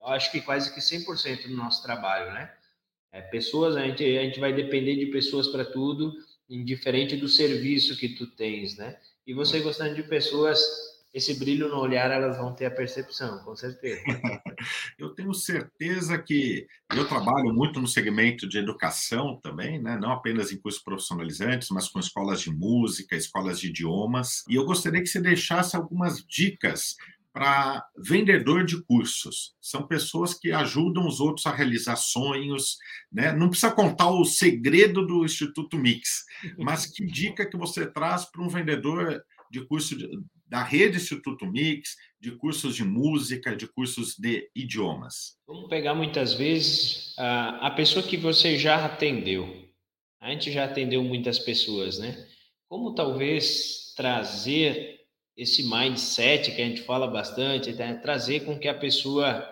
eu 0.02 0.08
acho 0.08 0.32
que 0.32 0.42
quase 0.42 0.74
que 0.74 0.80
100% 0.80 1.48
do 1.48 1.56
nosso 1.56 1.84
trabalho, 1.84 2.34
né? 2.34 2.52
É, 3.12 3.22
pessoas, 3.22 3.76
a 3.76 3.86
gente, 3.86 4.04
a 4.04 4.24
gente 4.24 4.40
vai 4.40 4.54
depender 4.54 4.96
de 4.96 5.08
pessoas 5.08 5.48
para 5.48 5.66
tudo, 5.66 6.14
indiferente 6.50 7.16
do 7.18 7.28
serviço 7.28 7.98
que 7.98 8.10
tu 8.10 8.26
tens, 8.28 8.78
né? 8.78 8.98
E 9.28 9.34
você 9.34 9.60
gostando 9.60 9.96
de 9.96 10.04
pessoas, 10.04 10.60
esse 11.14 11.38
brilho 11.38 11.68
no 11.68 11.78
olhar, 11.78 12.10
elas 12.10 12.38
vão 12.38 12.54
ter 12.54 12.66
a 12.66 12.72
percepção, 12.72 13.40
com 13.40 13.56
certeza. 13.56 14.02
eu 14.98 15.10
tenho 15.10 15.34
certeza 15.34 16.18
que 16.18 16.66
eu 16.96 17.06
trabalho 17.08 17.54
muito 17.54 17.82
no 17.82 17.88
segmento 17.88 18.48
de 18.48 18.58
educação 18.58 19.40
também, 19.42 19.82
né? 19.82 19.98
não 19.98 20.12
apenas 20.12 20.52
em 20.52 20.58
cursos 20.58 20.82
profissionalizantes, 20.82 21.70
mas 21.70 21.90
com 21.90 22.00
escolas 22.00 22.42
de 22.42 22.50
música, 22.50 23.16
escolas 23.16 23.60
de 23.60 23.68
idiomas. 23.68 24.44
E 24.48 24.56
eu 24.56 24.66
gostaria 24.66 25.02
que 25.02 25.08
você 25.08 25.22
deixasse 25.22 25.76
algumas 25.76 26.26
dicas 26.26 26.96
para 27.34 27.86
vendedor 27.98 28.66
de 28.66 28.82
cursos. 28.84 29.54
São 29.62 29.88
pessoas 29.88 30.34
que 30.34 30.52
ajudam 30.52 31.08
os 31.08 31.20
outros 31.20 31.46
a 31.46 31.56
realizar 31.56 31.96
sonhos, 31.96 32.78
né? 33.12 33.32
Não 33.32 33.50
precisa 33.50 33.72
contar 33.72 34.10
o 34.10 34.26
segredo 34.26 35.06
do 35.06 35.24
Instituto 35.24 35.78
Mix, 35.78 36.26
mas 36.58 36.86
que 36.86 37.06
dica 37.06 37.50
que 37.50 37.58
você 37.58 37.86
traz 37.86 38.26
para 38.26 38.42
um 38.42 38.50
vendedor 38.50 39.24
de 39.50 39.66
curso 39.66 39.98
de, 39.98 40.08
da 40.48 40.64
rede 40.64 40.98
Instituto 40.98 41.46
Mix, 41.46 41.96
de 42.20 42.32
cursos 42.32 42.76
de 42.76 42.84
música, 42.84 43.56
de 43.56 43.68
cursos 43.68 44.16
de 44.18 44.50
idiomas? 44.56 45.38
Vamos 45.48 45.70
pegar 45.70 45.96
muitas 45.96 46.34
vezes 46.34 47.14
a, 47.18 47.68
a 47.68 47.72
pessoa 47.72 48.06
que 48.06 48.18
você 48.18 48.58
já 48.58 48.86
atendeu. 48.86 49.70
A 50.20 50.30
gente 50.32 50.52
já 50.52 50.66
atendeu 50.66 51.04
muitas 51.04 51.40
pessoas, 51.40 51.98
né? 51.98 52.28
Como 52.70 52.94
talvez 52.94 53.94
trazer 53.96 55.01
esse 55.38 55.64
mindset 55.64 56.52
que 56.52 56.62
a 56.62 56.66
gente 56.66 56.82
fala 56.82 57.08
bastante, 57.08 57.72
né? 57.74 57.96
trazer 57.96 58.42
com 58.42 58.58
que 58.58 58.68
a 58.68 58.74
pessoa 58.74 59.48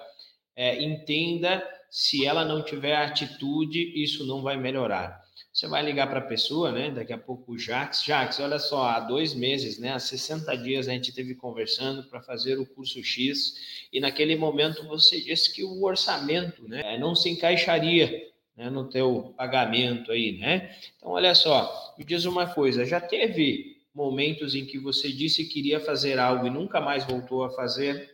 é, 0.56 0.84
entenda 0.84 1.64
se 1.90 2.26
ela 2.26 2.46
não 2.46 2.64
tiver 2.64 2.96
atitude, 2.96 3.94
isso 3.96 4.26
não 4.26 4.42
vai 4.42 4.58
melhorar. 4.58 5.20
Você 5.52 5.68
vai 5.68 5.84
ligar 5.84 6.08
para 6.08 6.20
a 6.20 6.26
pessoa, 6.26 6.72
né? 6.72 6.92
Daqui 6.92 7.12
a 7.12 7.18
pouco 7.18 7.54
o 7.54 7.58
Jax, 7.58 8.04
Jax, 8.04 8.40
olha 8.40 8.60
só, 8.60 8.84
há 8.84 9.00
dois 9.00 9.34
meses, 9.34 9.80
né? 9.80 9.92
Há 9.94 10.00
60 10.00 10.56
dias 10.58 10.88
a 10.88 10.92
gente 10.92 11.12
teve 11.12 11.34
conversando 11.34 12.04
para 12.04 12.22
fazer 12.22 12.60
o 12.60 12.66
curso 12.66 13.04
X 13.04 13.88
e 13.92 14.00
naquele 14.00 14.36
momento 14.36 14.88
você 14.88 15.20
disse 15.20 15.54
que 15.54 15.64
o 15.64 15.84
orçamento, 15.84 16.68
né? 16.68 16.98
Não 16.98 17.16
se 17.16 17.30
encaixaria 17.30 18.30
né, 18.56 18.70
no 18.70 18.90
teu 18.90 19.34
pagamento 19.36 20.12
aí, 20.12 20.38
né? 20.38 20.76
Então, 20.98 21.12
olha 21.12 21.34
só, 21.34 21.96
me 21.98 22.06
diz 22.06 22.26
uma 22.26 22.46
coisa, 22.46 22.86
já 22.86 23.02
teve 23.02 23.79
momentos 23.94 24.56
em 24.56 24.66
que 24.66 24.78
você 24.78 25.12
disse 25.12 25.48
que 25.48 25.60
iria 25.60 25.80
fazer 25.80 26.20
algo 26.20 26.48
e 26.48 26.50
nunca 26.50 26.80
mais 26.80 27.06
voltou 27.06 27.44
a 27.44 27.52
fazer? 27.52 28.10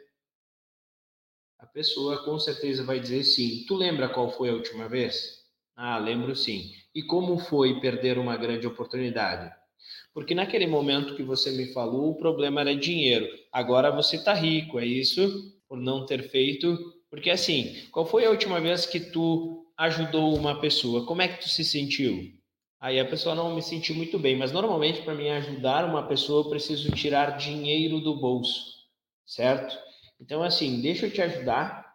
A 1.59 1.65
pessoa 1.65 2.23
com 2.23 2.38
certeza 2.39 2.83
vai 2.83 2.99
dizer 2.99 3.23
sim. 3.23 3.65
Tu 3.67 3.75
lembra 3.75 4.09
qual 4.09 4.31
foi 4.31 4.49
a 4.49 4.53
última 4.53 4.88
vez? 4.88 5.45
Ah, 5.75 5.97
lembro 5.97 6.35
sim. 6.35 6.71
E 6.93 7.03
como 7.03 7.38
foi 7.38 7.79
perder 7.79 8.17
uma 8.17 8.38
grande 8.38 8.65
oportunidade? 8.65 9.53
Porque 10.13 10.33
naquele 10.33 10.65
momento 10.67 11.15
que 11.15 11.23
você 11.23 11.51
me 11.51 11.73
falou, 11.73 12.11
o 12.11 12.17
problema 12.17 12.61
era 12.61 12.75
dinheiro. 12.75 13.27
Agora 13.51 13.91
você 13.91 14.15
está 14.15 14.33
rico, 14.33 14.79
é 14.79 14.85
isso? 14.85 15.53
Por 15.67 15.77
não 15.77 16.05
ter 16.05 16.29
feito. 16.29 16.77
Porque 17.09 17.29
assim, 17.29 17.88
qual 17.91 18.05
foi 18.05 18.25
a 18.25 18.29
última 18.29 18.61
vez 18.61 18.85
que 18.85 18.99
tu 18.99 19.65
ajudou 19.77 20.35
uma 20.35 20.59
pessoa? 20.61 21.05
Como 21.05 21.21
é 21.21 21.27
que 21.27 21.41
tu 21.41 21.49
se 21.49 21.63
sentiu? 21.65 22.33
Aí 22.79 22.99
a 22.99 23.05
pessoa 23.05 23.35
não 23.35 23.55
me 23.55 23.61
sentiu 23.61 23.95
muito 23.95 24.19
bem. 24.19 24.38
Mas 24.38 24.51
normalmente, 24.51 25.01
para 25.01 25.15
mim 25.15 25.29
ajudar 25.29 25.85
uma 25.85 26.07
pessoa, 26.07 26.45
eu 26.45 26.49
preciso 26.49 26.91
tirar 26.91 27.38
dinheiro 27.38 27.99
do 27.99 28.19
bolso, 28.19 28.73
certo? 29.25 29.77
Então, 30.19 30.43
assim, 30.43 30.81
deixa 30.81 31.05
eu 31.05 31.11
te 31.11 31.21
ajudar. 31.21 31.85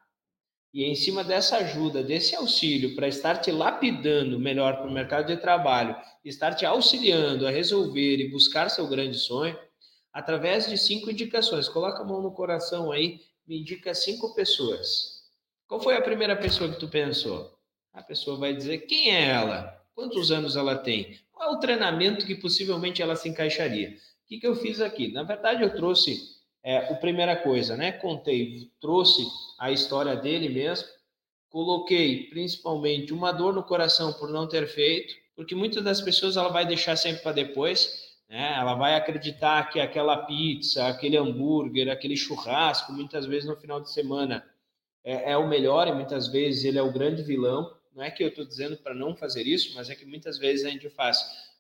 E 0.73 0.85
em 0.85 0.95
cima 0.95 1.25
dessa 1.25 1.57
ajuda, 1.57 2.03
desse 2.03 2.37
auxílio, 2.37 2.95
para 2.95 3.09
estar 3.09 3.39
te 3.39 3.51
lapidando 3.51 4.39
melhor 4.39 4.77
para 4.77 4.89
o 4.89 4.93
mercado 4.93 5.27
de 5.27 5.37
trabalho, 5.37 5.97
estar 6.25 6.55
te 6.55 6.65
auxiliando 6.65 7.47
a 7.47 7.51
resolver 7.51 8.19
e 8.19 8.31
buscar 8.31 8.69
seu 8.69 8.87
grande 8.87 9.19
sonho, 9.19 9.59
através 10.13 10.69
de 10.69 10.79
cinco 10.79 11.11
indicações. 11.11 11.69
Coloca 11.69 12.03
a 12.03 12.05
mão 12.05 12.23
no 12.23 12.33
coração 12.33 12.93
aí, 12.93 13.21
me 13.47 13.61
indica 13.61 13.93
cinco 13.95 14.33
pessoas. 14.35 15.21
Qual 15.67 15.81
foi 15.81 15.97
a 15.97 16.03
primeira 16.03 16.37
pessoa 16.37 16.71
que 16.71 16.79
tu 16.79 16.89
pensou? 16.89 17.53
A 17.93 18.03
pessoa 18.03 18.37
vai 18.37 18.55
dizer 18.55 18.79
quem 18.87 19.11
é 19.11 19.29
ela, 19.29 19.80
quantos 20.01 20.31
anos 20.33 20.57
ela 20.57 20.77
tem, 20.77 21.19
qual 21.31 21.53
é 21.53 21.53
o 21.55 21.61
treinamento 21.61 22.25
que 22.25 22.35
possivelmente 22.35 23.03
ela 23.03 23.15
se 23.15 23.29
encaixaria. 23.29 23.91
O 23.91 24.29
que, 24.29 24.39
que 24.39 24.47
eu 24.47 24.57
fiz 24.57 24.81
aqui? 24.81 25.13
Na 25.13 25.23
verdade, 25.23 25.63
eu 25.63 25.75
trouxe 25.75 26.19
é, 26.65 26.79
a 26.79 26.95
primeira 26.95 27.37
coisa, 27.37 27.77
né? 27.77 27.93
Contei, 27.93 28.71
trouxe 28.81 29.23
a 29.59 29.71
história 29.71 30.17
dele 30.17 30.49
mesmo, 30.49 30.89
coloquei 31.51 32.31
principalmente 32.31 33.13
uma 33.13 33.31
dor 33.31 33.53
no 33.53 33.63
coração 33.63 34.13
por 34.15 34.31
não 34.31 34.49
ter 34.49 34.67
feito, 34.69 35.13
porque 35.37 35.55
muitas 35.55 35.85
das 35.85 36.01
pessoas 36.01 36.39
ela 36.39 36.49
vai 36.49 36.65
deixar 36.65 36.97
sempre 36.97 37.23
para 37.23 37.33
depois, 37.33 38.17
né? 38.27 38.55
Ela 38.57 38.75
vai 38.77 38.95
acreditar 38.95 39.69
que 39.69 39.81
aquela 39.81 40.17
pizza, 40.25 40.87
aquele 40.87 41.19
hambúrguer, 41.19 41.91
aquele 41.91 42.17
churrasco, 42.17 42.91
muitas 42.91 43.27
vezes 43.27 43.47
no 43.47 43.57
final 43.57 43.83
de 43.83 43.93
semana 43.93 44.43
é, 45.05 45.33
é 45.33 45.37
o 45.37 45.47
melhor 45.47 45.89
e 45.89 45.93
muitas 45.93 46.29
vezes 46.29 46.65
ele 46.65 46.79
é 46.79 46.83
o 46.83 46.93
grande 46.93 47.23
vilão. 47.23 47.71
Não 47.95 48.05
é 48.05 48.11
que 48.11 48.23
eu 48.23 48.29
estou 48.29 48.45
dizendo 48.45 48.77
para 48.77 48.95
não 48.95 49.17
fazer 49.17 49.43
isso, 49.43 49.75
mas 49.75 49.91
é 49.91 49.97
que 49.97 50.07
muitas 50.07 50.39
vezes 50.39 50.65
a 50.65 50.71
gente 50.71 50.89
faz 50.91 51.19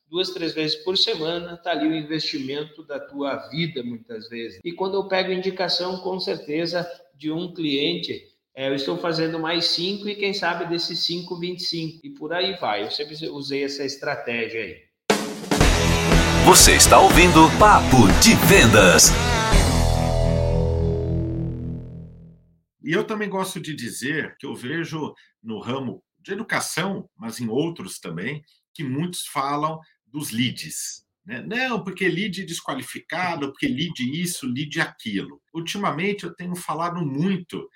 duas, 0.08 0.30
três 0.30 0.54
vezes 0.54 0.76
por 0.76 0.96
semana, 0.96 1.54
está 1.54 1.72
ali 1.72 1.88
o 1.88 1.94
investimento 1.94 2.84
da 2.84 3.00
tua 3.00 3.48
vida, 3.48 3.82
muitas 3.82 4.28
vezes. 4.28 4.60
E 4.64 4.72
quando 4.72 4.94
eu 4.94 5.08
pego 5.08 5.32
indicação, 5.32 5.98
com 5.98 6.20
certeza, 6.20 6.88
de 7.16 7.32
um 7.32 7.52
cliente, 7.52 8.28
é, 8.54 8.68
eu 8.68 8.74
estou 8.74 8.96
fazendo 8.96 9.40
mais 9.40 9.66
cinco 9.66 10.08
e 10.08 10.14
quem 10.14 10.32
sabe 10.32 10.66
desses 10.66 11.00
cinco, 11.00 11.36
25. 11.36 12.06
E 12.06 12.10
por 12.10 12.32
aí 12.32 12.56
vai. 12.58 12.84
Eu 12.84 12.90
sempre 12.92 13.16
usei 13.28 13.64
essa 13.64 13.84
estratégia 13.84 14.62
aí. 14.62 14.76
Você 16.46 16.76
está 16.76 17.00
ouvindo 17.00 17.48
Papo 17.58 18.06
de 18.22 18.34
Vendas. 18.46 19.10
E 22.82 22.92
eu 22.92 23.04
também 23.04 23.28
gosto 23.28 23.60
de 23.60 23.74
dizer 23.74 24.36
que 24.38 24.46
eu 24.46 24.54
vejo 24.54 25.12
no 25.42 25.58
ramo 25.58 26.02
de 26.20 26.32
educação, 26.32 27.08
mas 27.16 27.40
em 27.40 27.48
outros 27.48 27.98
também, 27.98 28.44
que 28.74 28.84
muitos 28.84 29.26
falam 29.26 29.80
dos 30.06 30.30
leads. 30.30 31.04
Né? 31.24 31.42
Não, 31.42 31.82
porque 31.82 32.08
lead 32.08 32.44
desqualificado, 32.44 33.50
porque 33.50 33.68
lead 33.68 34.00
isso, 34.20 34.46
lead 34.46 34.80
aquilo. 34.80 35.40
Ultimamente 35.52 36.24
eu 36.24 36.34
tenho 36.34 36.54
falado 36.56 37.04
muito, 37.04 37.68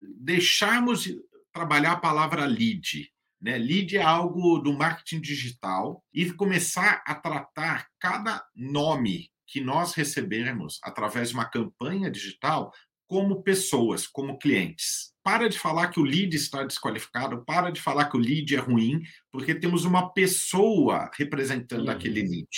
deixarmos 0.00 1.02
de 1.02 1.20
trabalhar 1.52 1.92
a 1.92 2.00
palavra 2.00 2.44
lead 2.44 3.12
né? 3.42 3.58
Lead 3.58 3.96
é 3.96 4.02
algo 4.02 4.60
do 4.60 4.72
marketing 4.72 5.20
digital 5.20 6.02
e 6.14 6.32
começar 6.32 7.02
a 7.04 7.12
tratar 7.12 7.88
cada 7.98 8.46
nome 8.54 9.28
que 9.48 9.60
nós 9.60 9.94
recebermos 9.94 10.78
através 10.84 11.30
de 11.30 11.34
uma 11.34 11.44
campanha 11.44 12.08
digital 12.08 12.72
como 13.12 13.42
pessoas, 13.42 14.06
como 14.06 14.38
clientes. 14.38 15.12
Para 15.22 15.46
de 15.46 15.58
falar 15.58 15.88
que 15.88 16.00
o 16.00 16.02
lead 16.02 16.34
está 16.34 16.64
desqualificado, 16.64 17.44
para 17.44 17.70
de 17.70 17.78
falar 17.78 18.06
que 18.06 18.16
o 18.16 18.18
lead 18.20 18.56
é 18.56 18.58
ruim, 18.58 19.02
porque 19.30 19.54
temos 19.54 19.84
uma 19.84 20.14
pessoa 20.14 21.10
representando 21.18 21.88
uhum. 21.88 21.90
aquele 21.90 22.22
lead. 22.22 22.48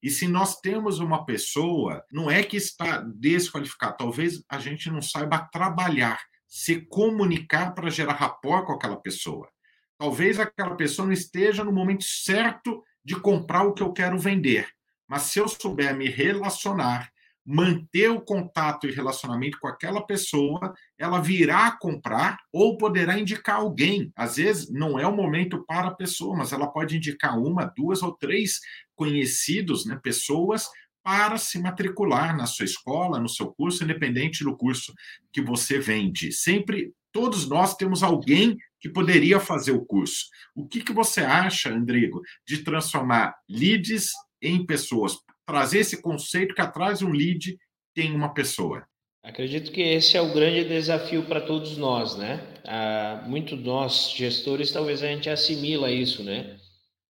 E 0.00 0.08
se 0.08 0.28
nós 0.28 0.60
temos 0.60 1.00
uma 1.00 1.26
pessoa, 1.26 2.00
não 2.12 2.30
é 2.30 2.44
que 2.44 2.56
está 2.56 2.98
desqualificado, 2.98 3.96
talvez 3.98 4.40
a 4.48 4.60
gente 4.60 4.88
não 4.88 5.02
saiba 5.02 5.48
trabalhar, 5.52 6.20
se 6.46 6.82
comunicar 6.82 7.74
para 7.74 7.90
gerar 7.90 8.14
rapport 8.14 8.64
com 8.66 8.72
aquela 8.74 9.00
pessoa. 9.00 9.50
Talvez 9.98 10.38
aquela 10.38 10.76
pessoa 10.76 11.06
não 11.06 11.12
esteja 11.12 11.64
no 11.64 11.72
momento 11.72 12.04
certo 12.04 12.84
de 13.04 13.16
comprar 13.16 13.64
o 13.64 13.74
que 13.74 13.82
eu 13.82 13.92
quero 13.92 14.16
vender. 14.16 14.68
Mas 15.08 15.22
se 15.22 15.40
eu 15.40 15.48
souber 15.48 15.92
me 15.96 16.08
relacionar, 16.08 17.12
manter 17.44 18.10
o 18.10 18.20
contato 18.20 18.86
e 18.86 18.92
relacionamento 18.92 19.58
com 19.60 19.68
aquela 19.68 20.00
pessoa, 20.00 20.72
ela 20.98 21.20
virá 21.20 21.76
comprar 21.78 22.38
ou 22.52 22.78
poderá 22.78 23.18
indicar 23.18 23.56
alguém. 23.56 24.10
Às 24.16 24.36
vezes 24.36 24.70
não 24.70 24.98
é 24.98 25.06
o 25.06 25.14
momento 25.14 25.64
para 25.66 25.88
a 25.88 25.94
pessoa, 25.94 26.36
mas 26.36 26.52
ela 26.52 26.66
pode 26.66 26.96
indicar 26.96 27.38
uma, 27.38 27.72
duas 27.76 28.02
ou 28.02 28.12
três 28.12 28.60
conhecidos, 28.94 29.84
né, 29.84 29.98
pessoas 30.02 30.68
para 31.02 31.36
se 31.36 31.58
matricular 31.58 32.34
na 32.34 32.46
sua 32.46 32.64
escola, 32.64 33.20
no 33.20 33.28
seu 33.28 33.52
curso, 33.52 33.84
independente 33.84 34.42
do 34.42 34.56
curso 34.56 34.94
que 35.30 35.42
você 35.42 35.78
vende. 35.78 36.32
Sempre 36.32 36.94
todos 37.12 37.46
nós 37.46 37.76
temos 37.76 38.02
alguém 38.02 38.56
que 38.80 38.88
poderia 38.88 39.38
fazer 39.38 39.72
o 39.72 39.84
curso. 39.84 40.26
O 40.54 40.66
que, 40.66 40.80
que 40.80 40.92
você 40.92 41.20
acha, 41.20 41.70
Andrigo, 41.70 42.22
de 42.46 42.64
transformar 42.64 43.34
leads 43.48 44.12
em 44.40 44.64
pessoas? 44.64 45.18
Trazer 45.46 45.80
esse 45.80 46.00
conceito 46.00 46.54
que 46.54 46.60
atrás 46.60 47.02
um 47.02 47.10
lead 47.10 47.58
tem 47.94 48.14
uma 48.14 48.32
pessoa. 48.32 48.86
Acredito 49.22 49.72
que 49.72 49.80
esse 49.80 50.16
é 50.16 50.20
o 50.20 50.34
grande 50.34 50.64
desafio 50.64 51.24
para 51.24 51.40
todos 51.40 51.76
nós, 51.76 52.16
né? 52.16 52.40
Ah, 52.64 53.24
muito 53.26 53.56
nós, 53.56 54.12
gestores, 54.14 54.70
talvez 54.70 55.02
a 55.02 55.06
gente 55.06 55.30
assimila 55.30 55.90
isso, 55.90 56.22
né? 56.22 56.58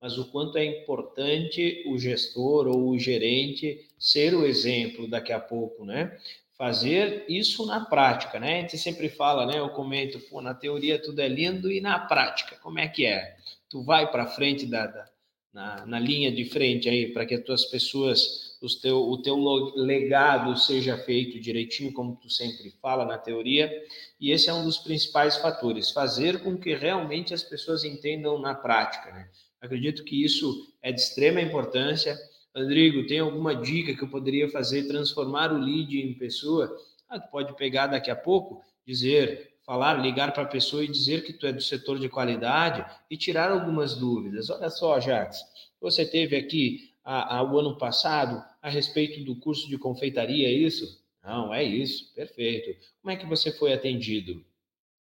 Mas 0.01 0.19
o 0.19 0.31
quanto 0.31 0.59
é 0.59 0.65
importante 0.65 1.83
o 1.87 1.99
gestor 1.99 2.69
ou 2.69 2.91
o 2.91 2.99
gerente 2.99 3.89
ser 3.99 4.35
o 4.35 4.45
exemplo 4.45 5.09
daqui 5.09 5.33
a 5.33 5.41
pouco, 5.41 5.85
né? 5.85 6.17
fazer 6.57 7.25
isso 7.29 7.67
na 7.67 7.85
prática, 7.85 8.39
né? 8.39 8.59
A 8.59 8.61
gente 8.61 8.79
sempre 8.79 9.09
fala, 9.09 9.47
né? 9.47 9.59
Eu 9.59 9.71
comento, 9.71 10.21
pô, 10.21 10.41
na 10.41 10.55
teoria 10.55 11.01
tudo 11.01 11.21
é 11.21 11.29
lindo 11.29 11.71
e 11.71 11.81
na 11.81 11.99
prática, 11.99 12.57
como 12.63 12.79
é 12.79 12.89
que 12.89 13.05
é? 13.05 13.37
Tu 13.69 13.83
vai 13.83 14.11
para 14.11 14.27
frente 14.27 14.67
da, 14.67 14.87
da 14.87 15.07
na, 15.55 15.87
na, 15.87 15.99
linha 15.99 16.31
de 16.31 16.45
frente 16.47 16.89
aí 16.89 17.13
para 17.13 17.25
que 17.25 17.35
as 17.35 17.45
tuas 17.45 17.65
pessoas, 17.67 18.59
os 18.61 18.75
teu, 18.75 18.99
o 18.99 19.23
teu 19.23 19.37
legado 19.77 20.57
seja 20.59 20.99
feito 20.99 21.41
direitinho, 21.41 21.93
como 21.93 22.17
tu 22.17 22.29
sempre 22.29 22.71
fala 22.83 23.07
na 23.07 23.17
teoria. 23.17 23.73
E 24.21 24.33
esse 24.33 24.51
é 24.51 24.53
um 24.53 24.65
dos 24.65 24.79
principais 24.79 25.37
fatores, 25.37 25.91
fazer 25.91 26.43
com 26.43 26.59
que 26.59 26.75
realmente 26.75 27.33
as 27.33 27.43
pessoas 27.43 27.85
entendam 27.85 28.39
na 28.39 28.55
prática, 28.55 29.13
né? 29.13 29.31
Acredito 29.61 30.05
que 30.05 30.23
isso 30.23 30.75
é 30.83 30.93
de 30.93 31.01
extrema 31.01 31.41
importância 31.41 32.19
Rodrigo, 32.57 33.05
tem 33.07 33.19
alguma 33.19 33.57
dica 33.57 33.95
que 33.95 34.05
eu 34.05 34.09
poderia 34.09 34.49
fazer 34.49 34.87
transformar 34.87 35.53
o 35.53 35.59
lead 35.59 36.01
em 36.01 36.15
pessoa? 36.15 36.73
Ah, 37.09 37.19
tu 37.19 37.29
pode 37.29 37.57
pegar 37.57 37.89
daqui 37.89 38.11
a 38.13 38.17
pouco, 38.17 38.63
dizer, 38.87 39.54
falar, 39.65 39.95
ligar 39.95 40.33
para 40.33 40.43
a 40.43 40.49
pessoa 40.49 40.85
e 40.85 40.89
dizer 40.89 41.25
que 41.25 41.33
tu 41.33 41.47
é 41.47 41.53
do 41.53 41.61
setor 41.61 41.99
de 41.99 42.09
qualidade 42.09 42.85
e 43.11 43.17
tirar 43.17 43.51
algumas 43.51 43.95
dúvidas. 43.95 44.51
Olha 44.51 44.71
só, 44.71 45.01
Jacques, 45.01 45.41
você 45.81 46.05
teve 46.05 46.37
aqui 46.37 46.93
a, 47.05 47.37
a, 47.37 47.43
o 47.43 47.59
ano 47.59 47.77
passado 47.77 48.43
a 48.63 48.69
respeito 48.69 49.25
do 49.25 49.37
curso 49.37 49.69
de 49.69 49.79
confeitaria, 49.79 50.49
é 50.49 50.53
isso? 50.53 51.03
Não, 51.23 51.53
é 51.53 51.63
isso, 51.63 52.13
perfeito. 52.15 52.79
Como 53.01 53.11
é 53.13 53.17
que 53.17 53.27
você 53.27 53.51
foi 53.53 53.73
atendido? 53.73 54.45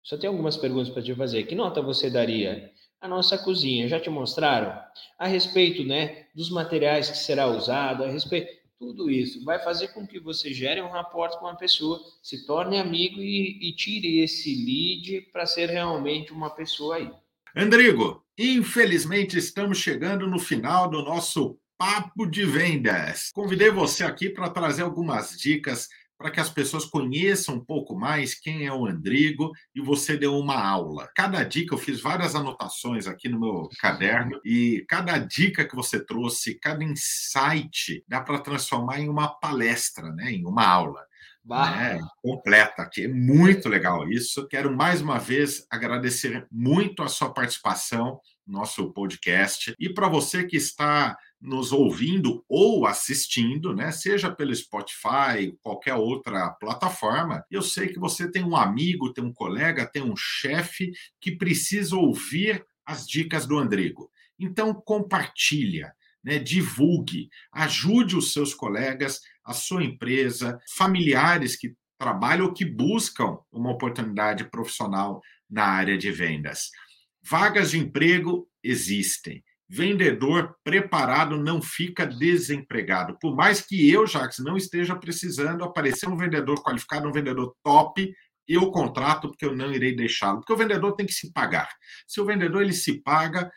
Só 0.03 0.17
tem 0.17 0.29
algumas 0.29 0.57
perguntas 0.57 0.89
para 0.89 1.03
te 1.03 1.15
fazer. 1.15 1.45
Que 1.45 1.55
nota 1.55 1.83
você 1.83 2.11
daria? 2.11 2.73
a 3.03 3.09
nossa 3.09 3.37
cozinha. 3.37 3.89
Já 3.89 3.99
te 3.99 4.09
mostraram? 4.09 4.81
A 5.19 5.27
respeito 5.27 5.85
né, 5.85 6.27
dos 6.35 6.49
materiais 6.49 7.11
que 7.11 7.19
será 7.19 7.49
usado, 7.49 8.05
a 8.05 8.09
respeito 8.09 8.62
tudo 8.83 9.09
isso 9.09 9.45
vai 9.45 9.61
fazer 9.63 9.89
com 9.89 10.05
que 10.05 10.19
você 10.19 10.53
gere 10.53 10.83
um 10.83 10.91
rapport 10.91 11.39
com 11.39 11.47
a 11.47 11.55
pessoa, 11.55 12.01
se 12.21 12.45
torne 12.45 12.81
amigo 12.81 13.23
e, 13.23 13.69
e 13.69 13.77
tire 13.77 14.19
esse 14.19 14.53
lead 14.53 15.29
para 15.33 15.47
ser 15.47 15.71
realmente 15.71 16.33
uma 16.33 16.51
pessoa 16.51 16.97
aí. 16.97 17.09
Andrigo, 17.55 18.25
infelizmente 18.37 19.39
estamos 19.39 19.79
chegando 19.79 20.27
no 20.27 20.41
final 20.41 20.91
do 20.91 21.01
nosso 21.01 21.57
Papo 21.79 22.27
de 22.27 22.45
Vendas. 22.45 23.31
Convidei 23.33 23.71
você 23.71 24.03
aqui 24.03 24.29
para 24.29 24.51
trazer 24.51 24.83
algumas 24.83 25.39
dicas 25.39 25.89
para 26.23 26.31
que 26.31 26.41
as 26.41 26.49
pessoas 26.49 26.85
conheçam 26.85 27.57
um 27.57 27.65
pouco 27.65 27.99
mais 27.99 28.33
quem 28.33 28.65
é 28.65 28.73
o 28.73 28.87
Andrigo 28.87 29.51
e 29.75 29.81
você 29.81 30.17
deu 30.17 30.39
uma 30.39 30.55
aula. 30.55 31.11
Cada 31.17 31.43
dica, 31.43 31.75
eu 31.75 31.79
fiz 31.79 32.01
várias 32.01 32.37
anotações 32.37 33.09
aqui 33.09 33.29
no 33.29 33.41
meu 33.41 33.69
caderno 33.81 34.41
e 34.45 34.85
cada 34.89 35.19
dica 35.19 35.67
que 35.67 35.75
você 35.75 36.03
trouxe, 36.03 36.55
cada 36.55 36.85
insight, 36.85 38.05
dá 38.07 38.21
para 38.21 38.39
transformar 38.39 39.01
em 39.01 39.09
uma 39.09 39.29
palestra, 39.29 40.13
né, 40.13 40.31
em 40.31 40.47
uma 40.47 40.65
aula. 40.65 41.05
Né, 41.45 42.01
completa 42.23 42.83
aqui. 42.83 43.03
É 43.03 43.09
muito 43.09 43.69
legal 43.69 44.09
isso. 44.09 44.47
Quero 44.47 44.77
mais 44.77 45.03
uma 45.03 45.19
vez 45.19 45.67
agradecer 45.69 46.47
muito 46.53 47.03
a 47.03 47.09
sua 47.09 47.35
participação 47.35 48.21
no 48.47 48.61
nosso 48.61 48.93
podcast. 48.93 49.75
E 49.77 49.93
para 49.93 50.09
você 50.09 50.45
que 50.45 50.57
está 50.57 51.17
nos 51.43 51.73
ouvindo 51.73 52.45
ou 52.49 52.87
assistindo, 52.87 53.75
né? 53.75 53.91
Seja 53.91 54.31
pelo 54.31 54.55
Spotify, 54.55 55.53
qualquer 55.61 55.95
outra 55.95 56.51
plataforma. 56.51 57.45
Eu 57.51 57.63
sei 57.63 57.89
que 57.89 57.99
você 57.99 58.31
tem 58.31 58.45
um 58.45 58.57
amigo, 58.57 59.13
tem 59.13 59.25
um 59.25 59.33
colega, 59.33 59.91
tem 59.91 60.03
um 60.03 60.15
chefe 60.17 60.93
que 61.21 61.33
precisa 61.33 61.97
ouvir 61.97 62.65
as 62.87 63.07
dicas 63.07 63.45
do 63.45 63.59
Andrigo. 63.59 64.09
Então, 64.39 64.73
compartilha, 64.73 65.93
né? 66.23 66.39
divulgue, 66.39 67.29
ajude 67.53 68.17
os 68.17 68.33
seus 68.33 68.55
colegas, 68.55 69.21
a 69.45 69.53
sua 69.53 69.83
empresa, 69.83 70.61
familiares 70.77 71.57
que 71.57 71.75
trabalham 71.99 72.47
ou 72.47 72.53
que 72.53 72.65
buscam 72.65 73.39
uma 73.51 73.71
oportunidade 73.71 74.49
profissional 74.49 75.21
na 75.51 75.65
área 75.65 75.99
de 75.99 76.11
vendas. 76.11 76.71
Vagas 77.23 77.73
de 77.73 77.79
emprego 77.79 78.49
existem. 78.63 79.43
Vendedor 79.75 80.55
preparado 80.63 81.39
não 81.39 81.63
fica 81.63 82.07
desempregado. 82.07 83.17
Por 83.19 83.35
mais 83.35 83.63
que 83.63 83.91
eu, 83.91 84.07
Jacques, 84.07 84.39
não 84.39 84.55
esteja 84.55 84.95
precisando 84.95 85.65
aparecer 85.65 86.07
um 86.11 86.17
vendedor 86.17 86.63
qualificado, 86.63 87.09
um 87.09 87.13
vendedor 87.13 87.55
top, 87.65 88.13
eu 88.47 88.71
contrato 88.71 89.29
porque 89.29 89.47
eu 89.47 89.57
não 89.57 89.73
irei 89.73 89.97
deixá-lo. 89.97 90.41
Porque 90.41 90.53
o 90.53 90.57
vendedor 90.59 90.95
tem 90.95 91.07
que 91.07 91.15
se 91.15 91.33
pagar. 91.33 91.71
Se 92.07 92.21
o 92.21 92.25
vendedor 92.27 92.61
ele 92.61 92.75
se 92.75 93.01
paga, 93.01 93.51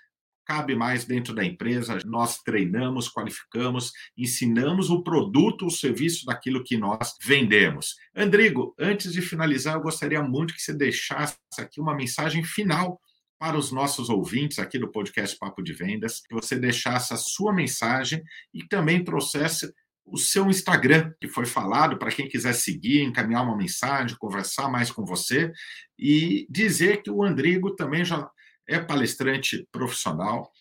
cabe 0.45 0.73
mais 0.73 1.03
dentro 1.03 1.35
da 1.35 1.43
empresa. 1.43 1.97
Nós 2.05 2.37
treinamos, 2.37 3.11
qualificamos, 3.11 3.91
ensinamos 4.17 4.89
o 4.89 5.03
produto, 5.03 5.65
o 5.65 5.71
serviço 5.71 6.25
daquilo 6.25 6.63
que 6.63 6.77
nós 6.77 7.17
vendemos. 7.21 7.93
Andrigo, 8.15 8.73
antes 8.79 9.11
de 9.11 9.21
finalizar, 9.21 9.75
eu 9.75 9.81
gostaria 9.81 10.23
muito 10.23 10.53
que 10.53 10.61
você 10.61 10.73
deixasse 10.73 11.35
aqui 11.59 11.81
uma 11.81 11.93
mensagem 11.93 12.41
final 12.41 13.01
para 13.37 13.57
os 13.57 13.71
nossos 13.71 14.09
ouvintes 14.09 14.59
aqui 14.59 14.79
do 14.79 14.91
podcast 14.91 15.37
Papo 15.37 15.61
de 15.61 15.73
Vendas, 15.73 16.21
que 16.21 16.33
você 16.33 16.57
deixasse 16.57 17.13
a 17.13 17.17
sua 17.17 17.53
mensagem 17.53 18.23
e 18.53 18.65
também 18.67 19.03
trouxesse 19.03 19.73
o 20.05 20.17
seu 20.17 20.47
Instagram, 20.47 21.11
que 21.19 21.27
foi 21.27 21.45
falado 21.45 21.97
para 21.97 22.11
quem 22.11 22.27
quiser 22.27 22.53
seguir, 22.53 23.01
encaminhar 23.01 23.43
uma 23.43 23.57
mensagem, 23.57 24.17
conversar 24.17 24.69
mais 24.69 24.91
com 24.91 25.03
você 25.03 25.51
e 25.97 26.45
dizer 26.49 27.01
que 27.01 27.09
o 27.09 27.23
Andrigo 27.23 27.75
também 27.75 28.05
já 28.05 28.29
é 28.67 28.79
palestrante 28.79 29.67
profissional, 29.71 30.51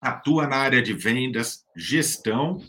atua 0.00 0.46
na 0.46 0.56
área 0.56 0.82
de 0.82 0.94
vendas, 0.94 1.64
gestão 1.76 2.60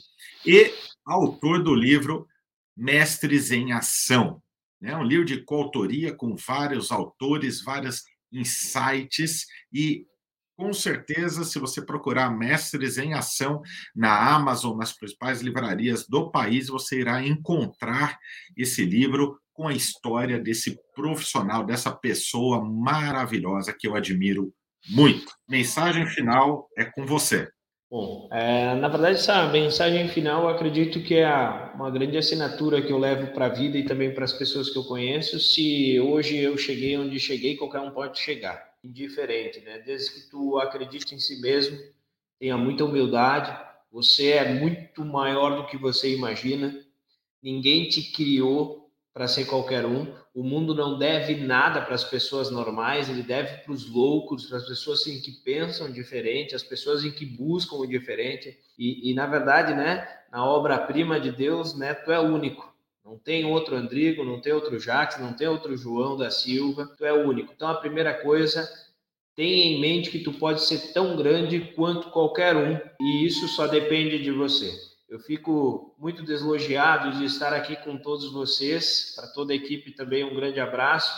e 0.45 0.71
autor 1.05 1.63
do 1.63 1.73
livro 1.73 2.27
Mestres 2.75 3.51
em 3.51 3.71
Ação. 3.71 4.41
É 4.81 4.95
um 4.95 5.03
livro 5.03 5.25
de 5.25 5.43
coautoria 5.43 6.13
com 6.13 6.35
vários 6.35 6.91
autores, 6.91 7.63
vários 7.63 8.03
insights 8.31 9.45
e 9.71 10.05
com 10.57 10.73
certeza, 10.73 11.43
se 11.43 11.59
você 11.59 11.83
procurar 11.83 12.31
Mestres 12.31 12.97
em 12.97 13.13
Ação 13.13 13.61
na 13.95 14.33
Amazon, 14.33 14.75
nas 14.75 14.91
principais 14.91 15.39
livrarias 15.39 16.07
do 16.07 16.31
país, 16.31 16.67
você 16.67 16.99
irá 16.99 17.23
encontrar 17.23 18.17
esse 18.57 18.83
livro 18.83 19.39
com 19.53 19.67
a 19.67 19.73
história 19.73 20.39
desse 20.39 20.79
profissional, 20.95 21.63
dessa 21.63 21.91
pessoa 21.91 22.63
maravilhosa 22.63 23.71
que 23.71 23.87
eu 23.87 23.95
admiro 23.95 24.51
muito. 24.89 25.31
Mensagem 25.47 26.07
final 26.07 26.67
é 26.75 26.85
com 26.85 27.05
você. 27.05 27.47
Bom, 27.89 28.27
é, 28.33 28.75
na 28.75 28.89
verdade, 28.89 29.15
essa 29.15 29.47
mensagem 29.47 30.09
final 30.09 30.49
acredito 30.49 31.01
que 31.01 31.15
é 31.15 31.27
uma 31.73 31.89
grande 31.89 32.17
assinatura 32.17 32.81
que 32.81 32.91
eu 32.91 32.97
levo 32.97 33.31
para 33.33 33.45
a 33.45 33.49
vida 33.49 33.77
e 33.77 33.85
também 33.85 34.13
para 34.13 34.25
as 34.25 34.33
pessoas 34.33 34.69
que 34.69 34.77
eu 34.77 34.83
conheço. 34.83 35.39
Se 35.39 35.97
hoje 35.97 36.37
eu 36.37 36.57
cheguei 36.57 36.97
onde 36.97 37.17
cheguei, 37.17 37.55
qualquer 37.55 37.79
um 37.79 37.91
pode 37.91 38.19
chegar, 38.19 38.73
indiferente, 38.83 39.61
né? 39.61 39.79
Desde 39.79 40.11
que 40.11 40.29
tu 40.29 40.57
acredite 40.57 41.15
em 41.15 41.19
si 41.19 41.39
mesmo, 41.39 41.77
tenha 42.37 42.57
muita 42.57 42.83
humildade, 42.83 43.57
você 43.89 44.31
é 44.31 44.53
muito 44.53 45.05
maior 45.05 45.55
do 45.55 45.67
que 45.67 45.77
você 45.77 46.13
imagina, 46.13 46.75
ninguém 47.41 47.87
te 47.87 48.11
criou 48.11 48.91
para 49.13 49.29
ser 49.29 49.45
qualquer 49.45 49.85
um. 49.85 50.13
O 50.37 50.43
mundo 50.43 50.75
não 50.75 50.99
deve 50.99 51.33
nada 51.33 51.81
para 51.81 51.95
as 51.95 52.03
pessoas 52.03 52.51
normais, 52.51 53.09
ele 53.09 53.23
deve 53.23 53.63
para 53.63 53.73
os 53.73 53.89
loucos, 53.89 54.45
para 54.45 54.59
as 54.59 54.67
pessoas 54.67 55.07
em 55.07 55.19
que 55.19 55.31
pensam 55.31 55.91
diferente, 55.91 56.53
as 56.53 56.61
pessoas 56.61 57.03
em 57.03 57.09
que 57.09 57.25
buscam 57.25 57.77
o 57.77 57.87
diferente. 57.87 58.55
E, 58.77 59.09
e 59.09 59.15
na 59.15 59.25
verdade, 59.25 59.73
né, 59.73 60.07
na 60.31 60.45
obra-prima 60.45 61.19
de 61.19 61.31
Deus, 61.31 61.75
né, 61.75 61.95
tu 61.95 62.11
é 62.11 62.19
único. 62.19 62.71
Não 63.03 63.17
tem 63.17 63.45
outro 63.45 63.75
Andrigo, 63.75 64.23
não 64.23 64.39
tem 64.39 64.53
outro 64.53 64.79
Jacques, 64.79 65.19
não 65.19 65.33
tem 65.33 65.47
outro 65.47 65.75
João 65.75 66.15
da 66.15 66.29
Silva, 66.29 66.85
tu 66.95 67.03
é 67.03 67.11
único. 67.11 67.51
Então 67.55 67.67
a 67.67 67.73
primeira 67.73 68.13
coisa, 68.13 68.69
tenha 69.35 69.65
em 69.65 69.81
mente 69.81 70.11
que 70.11 70.19
tu 70.19 70.33
pode 70.33 70.61
ser 70.61 70.93
tão 70.93 71.17
grande 71.17 71.73
quanto 71.75 72.11
qualquer 72.11 72.55
um, 72.55 72.79
e 73.01 73.25
isso 73.25 73.47
só 73.47 73.65
depende 73.65 74.21
de 74.21 74.31
você. 74.31 74.71
Eu 75.09 75.21
fico 75.21 75.95
muito 75.97 76.21
deslogiado 76.21 77.17
de 77.17 77.23
estar 77.23 77.53
aqui 77.53 77.77
com 77.77 77.97
todos 77.97 78.29
vocês, 78.33 79.13
para 79.15 79.27
toda 79.27 79.53
a 79.53 79.55
equipe 79.55 79.91
também 79.91 80.25
um 80.25 80.35
grande 80.35 80.59
abraço. 80.59 81.09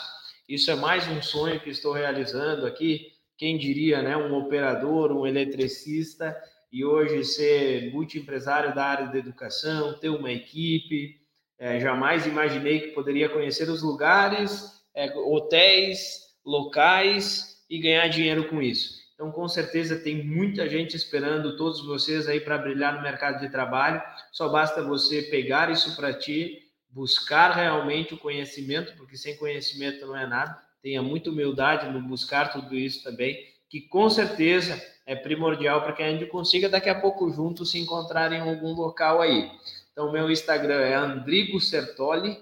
Isso 0.48 0.70
é 0.70 0.76
mais 0.76 1.08
um 1.08 1.20
sonho 1.24 1.60
que 1.60 1.72
estou 1.72 1.92
realizando 1.92 2.68
aqui. 2.68 3.14
Quem 3.36 3.58
diria, 3.58 4.04
né? 4.04 4.16
Um 4.16 4.36
operador, 4.36 5.12
um 5.12 5.26
eletricista 5.26 6.38
e 6.72 6.86
hoje 6.86 7.24
ser 7.24 7.92
multiempresário 7.92 8.76
da 8.76 8.86
área 8.86 9.08
da 9.08 9.18
educação, 9.18 9.98
ter 9.98 10.10
uma 10.10 10.32
equipe. 10.32 11.20
É, 11.58 11.80
jamais 11.80 12.28
imaginei 12.28 12.82
que 12.82 12.88
poderia 12.90 13.28
conhecer 13.28 13.68
os 13.72 13.82
lugares, 13.82 14.84
é, 14.94 15.12
hotéis, 15.18 16.36
locais 16.46 17.66
e 17.68 17.80
ganhar 17.80 18.08
dinheiro 18.08 18.48
com 18.50 18.62
isso. 18.62 18.99
Então, 19.20 19.32
com 19.34 19.50
certeza, 19.50 19.98
tem 19.98 20.24
muita 20.24 20.70
gente 20.70 20.96
esperando 20.96 21.58
todos 21.58 21.86
vocês 21.86 22.26
aí 22.26 22.40
para 22.40 22.58
brilhar 22.58 22.96
no 22.96 23.02
mercado 23.02 23.42
de 23.42 23.50
trabalho. 23.50 24.02
Só 24.32 24.48
basta 24.48 24.82
você 24.82 25.24
pegar 25.24 25.70
isso 25.70 25.94
para 25.98 26.14
ti, 26.14 26.72
buscar 26.90 27.52
realmente 27.52 28.14
o 28.14 28.18
conhecimento, 28.18 28.96
porque 28.96 29.18
sem 29.18 29.36
conhecimento 29.36 30.06
não 30.06 30.16
é 30.16 30.26
nada. 30.26 30.58
Tenha 30.82 31.02
muita 31.02 31.32
humildade 31.32 31.92
no 31.92 32.02
buscar 32.02 32.54
tudo 32.54 32.74
isso 32.78 33.04
também, 33.04 33.46
que 33.70 33.82
com 33.82 34.10
certeza 34.10 34.82
é 35.06 35.18
primordial 35.18 35.82
para 35.82 35.92
que 35.92 36.02
a 36.02 36.10
gente 36.10 36.26
consiga 36.28 36.70
daqui 36.70 36.88
a 36.88 36.98
pouco 36.98 37.30
juntos 37.30 37.72
se 37.72 37.78
encontrar 37.78 38.32
em 38.32 38.40
algum 38.40 38.72
local 38.72 39.22
aí. 39.22 39.52
Então, 39.92 40.14
meu 40.14 40.32
Instagram 40.32 40.80
é 40.80 40.96
Andrigo 40.96 41.60
Sertoli, 41.60 42.38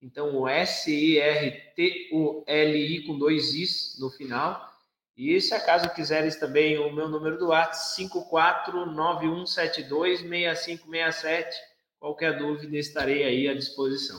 então 0.00 0.36
o 0.36 0.46
S-I-R-T-O-L-I 0.46 1.72
com 3.04 3.18
dois 3.18 3.52
Is 3.52 3.96
no 3.98 4.08
final. 4.10 4.69
E 5.22 5.38
se 5.38 5.52
acaso 5.52 5.92
quiseres 5.92 6.36
também 6.36 6.78
o 6.78 6.90
meu 6.90 7.06
número 7.06 7.36
do 7.36 7.48
WhatsApp, 7.48 8.10
5491726567. 8.72 11.44
Qualquer 11.98 12.38
dúvida, 12.38 12.78
estarei 12.78 13.24
aí 13.24 13.46
à 13.46 13.52
disposição. 13.52 14.18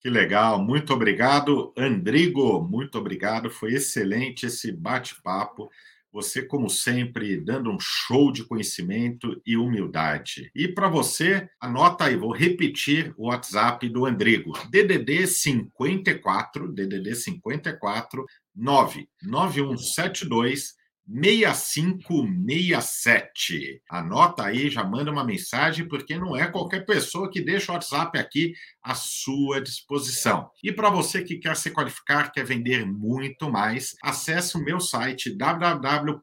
Que 0.00 0.10
legal, 0.10 0.62
muito 0.62 0.92
obrigado, 0.92 1.72
Andrigo, 1.74 2.60
muito 2.60 2.98
obrigado, 2.98 3.48
foi 3.48 3.72
excelente 3.72 4.44
esse 4.44 4.70
bate-papo. 4.70 5.70
Você, 6.12 6.42
como 6.42 6.68
sempre, 6.70 7.38
dando 7.38 7.70
um 7.70 7.78
show 7.78 8.32
de 8.32 8.42
conhecimento 8.44 9.38
e 9.44 9.56
humildade. 9.56 10.50
E 10.54 10.68
para 10.68 10.88
você, 10.88 11.48
anota 11.60 12.04
aí, 12.04 12.16
vou 12.16 12.32
repetir 12.32 13.12
o 13.16 13.28
WhatsApp 13.28 13.86
do 13.88 14.06
Andrigo. 14.06 14.52
DDD 14.70 15.26
54, 15.26 16.72
DDD 16.72 17.14
54 17.14 18.24
99172 18.54 20.77
6567. 21.08 23.80
Anota 23.88 24.44
aí, 24.44 24.68
já 24.68 24.84
manda 24.84 25.10
uma 25.10 25.24
mensagem, 25.24 25.88
porque 25.88 26.18
não 26.18 26.36
é 26.36 26.46
qualquer 26.46 26.84
pessoa 26.84 27.30
que 27.30 27.40
deixa 27.40 27.72
o 27.72 27.74
WhatsApp 27.74 28.18
aqui 28.18 28.52
à 28.82 28.94
sua 28.94 29.62
disposição. 29.62 30.50
E 30.62 30.70
para 30.70 30.90
você 30.90 31.22
que 31.22 31.38
quer 31.38 31.56
se 31.56 31.70
qualificar, 31.70 32.30
quer 32.30 32.44
vender 32.44 32.84
muito 32.84 33.50
mais, 33.50 33.96
acesse 34.02 34.54
o 34.56 34.62
meu 34.62 34.80
site 34.80 35.34
www.imersal 35.34 36.20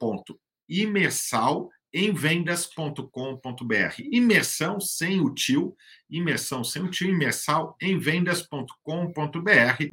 Imersão 4.12 4.82
sem 4.82 5.22
o 5.22 5.34
tio, 5.34 5.74
imersão 6.10 6.62
sem 6.62 6.82
o 6.82 6.92
tio, 6.92 7.10
imersal 7.10 7.78
em 7.82 7.98
vendas.com.br. 7.98 8.74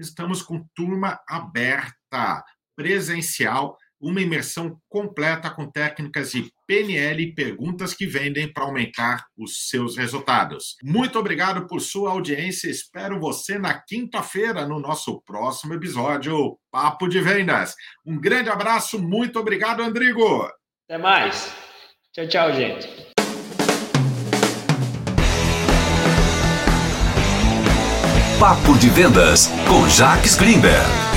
Estamos 0.00 0.42
com 0.42 0.66
turma 0.74 1.20
aberta, 1.28 2.44
presencial, 2.74 3.78
uma 4.02 4.20
imersão 4.20 4.76
completa 4.88 5.48
com 5.48 5.70
técnicas 5.70 6.32
de 6.32 6.52
PNL 6.66 7.22
e 7.22 7.34
perguntas 7.34 7.94
que 7.94 8.04
vendem 8.04 8.52
para 8.52 8.64
aumentar 8.64 9.24
os 9.38 9.68
seus 9.68 9.96
resultados. 9.96 10.76
Muito 10.82 11.18
obrigado 11.18 11.68
por 11.68 11.80
sua 11.80 12.10
audiência. 12.10 12.68
Espero 12.68 13.20
você 13.20 13.58
na 13.58 13.74
quinta-feira 13.74 14.66
no 14.66 14.80
nosso 14.80 15.22
próximo 15.22 15.74
episódio 15.74 16.58
Papo 16.70 17.06
de 17.06 17.20
Vendas. 17.20 17.74
Um 18.04 18.20
grande 18.20 18.50
abraço, 18.50 19.00
muito 19.00 19.38
obrigado, 19.38 19.82
Andrigo. 19.82 20.50
Até 20.88 20.98
mais. 20.98 21.54
Tchau, 22.12 22.26
tchau, 22.26 22.52
gente. 22.52 23.12
Papo 28.40 28.76
de 28.76 28.90
Vendas 28.90 29.46
com 29.68 29.88
Jacques 29.88 30.34
Greenberg. 30.34 31.11